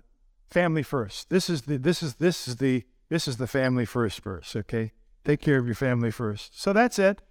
family 0.50 0.82
first. 0.82 1.30
This 1.30 1.48
is 1.48 1.62
the 1.62 1.76
this 1.78 2.02
is 2.02 2.16
this 2.16 2.48
is 2.48 2.56
the 2.56 2.84
this 3.08 3.26
is 3.26 3.36
the 3.38 3.46
family 3.46 3.84
first 3.84 4.20
verse. 4.20 4.54
Okay, 4.54 4.92
take 5.24 5.40
care 5.40 5.58
of 5.58 5.66
your 5.66 5.74
family 5.74 6.10
first. 6.10 6.60
So 6.60 6.72
that's 6.72 6.98
it. 6.98 7.22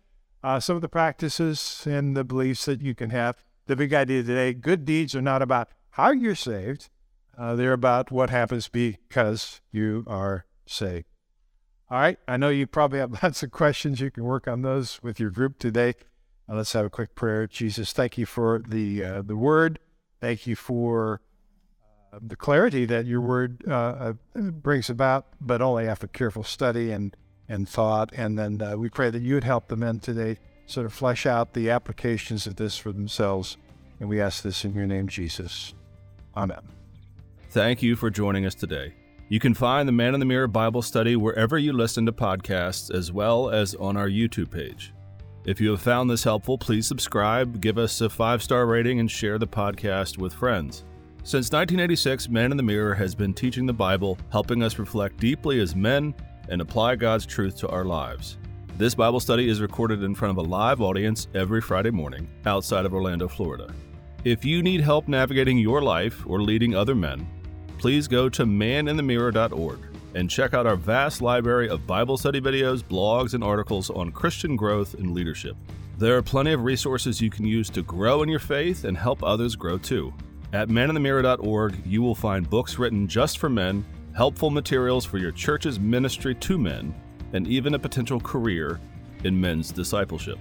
Uh, 0.43 0.59
some 0.59 0.75
of 0.75 0.81
the 0.81 0.89
practices 0.89 1.83
and 1.85 2.15
the 2.15 2.23
beliefs 2.23 2.65
that 2.65 2.81
you 2.81 2.95
can 2.95 3.09
have. 3.09 3.37
The 3.67 3.75
big 3.75 3.93
idea 3.93 4.23
today: 4.23 4.53
good 4.53 4.85
deeds 4.85 5.15
are 5.15 5.21
not 5.21 5.41
about 5.41 5.69
how 5.91 6.11
you're 6.11 6.35
saved. 6.35 6.89
Uh, 7.37 7.55
they're 7.55 7.73
about 7.73 8.11
what 8.11 8.29
happens 8.29 8.67
because 8.67 9.61
you 9.71 10.03
are 10.07 10.45
saved. 10.65 11.05
All 11.91 11.99
right. 11.99 12.19
I 12.27 12.37
know 12.37 12.49
you 12.49 12.67
probably 12.67 12.99
have 12.99 13.11
lots 13.23 13.43
of 13.43 13.51
questions. 13.51 13.99
You 13.99 14.11
can 14.11 14.23
work 14.23 14.47
on 14.47 14.61
those 14.61 15.01
with 15.01 15.19
your 15.19 15.29
group 15.29 15.57
today. 15.59 15.95
Uh, 16.49 16.55
let's 16.55 16.73
have 16.73 16.85
a 16.85 16.89
quick 16.89 17.15
prayer. 17.15 17.47
Jesus, 17.47 17.93
thank 17.93 18.17
you 18.17 18.25
for 18.25 18.63
the 18.67 19.03
uh, 19.03 19.21
the 19.21 19.35
word. 19.35 19.79
Thank 20.19 20.47
you 20.47 20.55
for 20.55 21.21
uh, 22.11 22.19
the 22.21 22.35
clarity 22.35 22.85
that 22.85 23.05
your 23.05 23.21
word 23.21 23.63
uh, 23.67 23.71
uh, 23.71 24.13
brings 24.33 24.89
about, 24.89 25.27
but 25.39 25.61
only 25.61 25.87
after 25.87 26.07
careful 26.07 26.43
study 26.43 26.91
and 26.91 27.15
and 27.47 27.67
thought. 27.67 28.11
And 28.15 28.37
then 28.37 28.61
uh, 28.61 28.77
we 28.77 28.89
pray 28.89 29.09
that 29.09 29.21
you 29.21 29.35
would 29.35 29.43
help 29.43 29.67
the 29.67 29.75
men 29.75 29.99
today 29.99 30.37
sort 30.65 30.85
of 30.85 30.93
flesh 30.93 31.25
out 31.25 31.53
the 31.53 31.69
applications 31.69 32.45
of 32.47 32.55
this 32.55 32.77
for 32.77 32.91
themselves. 32.91 33.57
And 33.99 34.07
we 34.07 34.21
ask 34.21 34.43
this 34.43 34.63
in 34.63 34.73
your 34.73 34.85
name, 34.85 35.07
Jesus. 35.07 35.73
Amen. 36.37 36.61
Thank 37.49 37.81
you 37.81 37.95
for 37.95 38.09
joining 38.09 38.45
us 38.45 38.55
today. 38.55 38.93
You 39.29 39.39
can 39.39 39.53
find 39.53 39.87
the 39.87 39.91
Man 39.91 40.13
in 40.13 40.19
the 40.19 40.25
Mirror 40.25 40.47
Bible 40.47 40.81
study 40.81 41.15
wherever 41.15 41.57
you 41.57 41.73
listen 41.73 42.05
to 42.05 42.11
podcasts, 42.11 42.93
as 42.93 43.11
well 43.11 43.49
as 43.49 43.75
on 43.75 43.97
our 43.97 44.07
YouTube 44.07 44.51
page. 44.51 44.93
If 45.49 45.59
you 45.59 45.71
have 45.71 45.81
found 45.81 46.11
this 46.11 46.23
helpful, 46.23 46.59
please 46.59 46.85
subscribe, 46.85 47.59
give 47.59 47.79
us 47.79 48.01
a 48.01 48.09
five 48.11 48.43
star 48.43 48.67
rating, 48.67 48.99
and 48.99 49.09
share 49.09 49.39
the 49.39 49.47
podcast 49.47 50.19
with 50.19 50.31
friends. 50.31 50.83
Since 51.23 51.51
1986, 51.51 52.29
Man 52.29 52.51
in 52.51 52.57
the 52.57 52.61
Mirror 52.61 52.93
has 52.93 53.15
been 53.15 53.33
teaching 53.33 53.65
the 53.65 53.73
Bible, 53.73 54.15
helping 54.31 54.61
us 54.61 54.77
reflect 54.77 55.17
deeply 55.17 55.59
as 55.59 55.75
men 55.75 56.13
and 56.49 56.61
apply 56.61 56.97
God's 56.97 57.25
truth 57.25 57.57
to 57.61 57.69
our 57.69 57.83
lives. 57.83 58.37
This 58.77 58.93
Bible 58.93 59.19
study 59.19 59.49
is 59.49 59.59
recorded 59.59 60.03
in 60.03 60.13
front 60.13 60.37
of 60.37 60.45
a 60.45 60.47
live 60.47 60.81
audience 60.81 61.27
every 61.33 61.61
Friday 61.61 61.89
morning 61.89 62.29
outside 62.45 62.85
of 62.85 62.93
Orlando, 62.93 63.27
Florida. 63.27 63.73
If 64.23 64.45
you 64.45 64.61
need 64.61 64.81
help 64.81 65.07
navigating 65.07 65.57
your 65.57 65.81
life 65.81 66.27
or 66.27 66.43
leading 66.43 66.75
other 66.75 66.93
men, 66.93 67.27
please 67.79 68.07
go 68.07 68.29
to 68.29 68.45
maninthemirror.org 68.45 69.88
and 70.15 70.29
check 70.29 70.53
out 70.53 70.65
our 70.65 70.75
vast 70.75 71.21
library 71.21 71.69
of 71.69 71.85
Bible 71.85 72.17
study 72.17 72.41
videos, 72.41 72.83
blogs, 72.83 73.33
and 73.33 73.43
articles 73.43 73.89
on 73.89 74.11
Christian 74.11 74.55
growth 74.55 74.93
and 74.95 75.11
leadership. 75.11 75.55
There 75.97 76.17
are 76.17 76.21
plenty 76.21 76.53
of 76.53 76.63
resources 76.63 77.21
you 77.21 77.29
can 77.29 77.45
use 77.45 77.69
to 77.71 77.83
grow 77.83 78.23
in 78.23 78.29
your 78.29 78.39
faith 78.39 78.85
and 78.85 78.97
help 78.97 79.23
others 79.23 79.55
grow 79.55 79.77
too. 79.77 80.13
At 80.53 80.69
maninthemirror.org, 80.69 81.85
you 81.85 82.01
will 82.01 82.15
find 82.15 82.49
books 82.49 82.79
written 82.79 83.07
just 83.07 83.37
for 83.37 83.49
men, 83.49 83.85
helpful 84.15 84.49
materials 84.49 85.05
for 85.05 85.17
your 85.17 85.31
church's 85.31 85.79
ministry 85.79 86.33
to 86.35 86.57
men, 86.57 86.95
and 87.33 87.47
even 87.47 87.73
a 87.75 87.79
potential 87.79 88.19
career 88.19 88.79
in 89.23 89.39
men's 89.39 89.71
discipleship. 89.71 90.39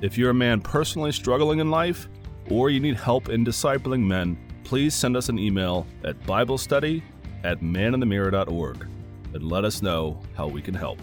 If 0.00 0.18
you're 0.18 0.30
a 0.30 0.34
man 0.34 0.60
personally 0.60 1.12
struggling 1.12 1.60
in 1.60 1.70
life, 1.70 2.08
or 2.50 2.70
you 2.70 2.80
need 2.80 2.96
help 2.96 3.28
in 3.28 3.44
discipling 3.44 4.00
men, 4.00 4.36
please 4.64 4.94
send 4.94 5.16
us 5.16 5.28
an 5.28 5.38
email 5.38 5.86
at 6.04 6.20
BibleStudy 6.22 7.02
at 7.44 7.60
maninthemirror.org 7.60 8.88
and 9.34 9.50
let 9.50 9.64
us 9.64 9.82
know 9.82 10.18
how 10.34 10.46
we 10.46 10.62
can 10.62 10.74
help. 10.74 10.98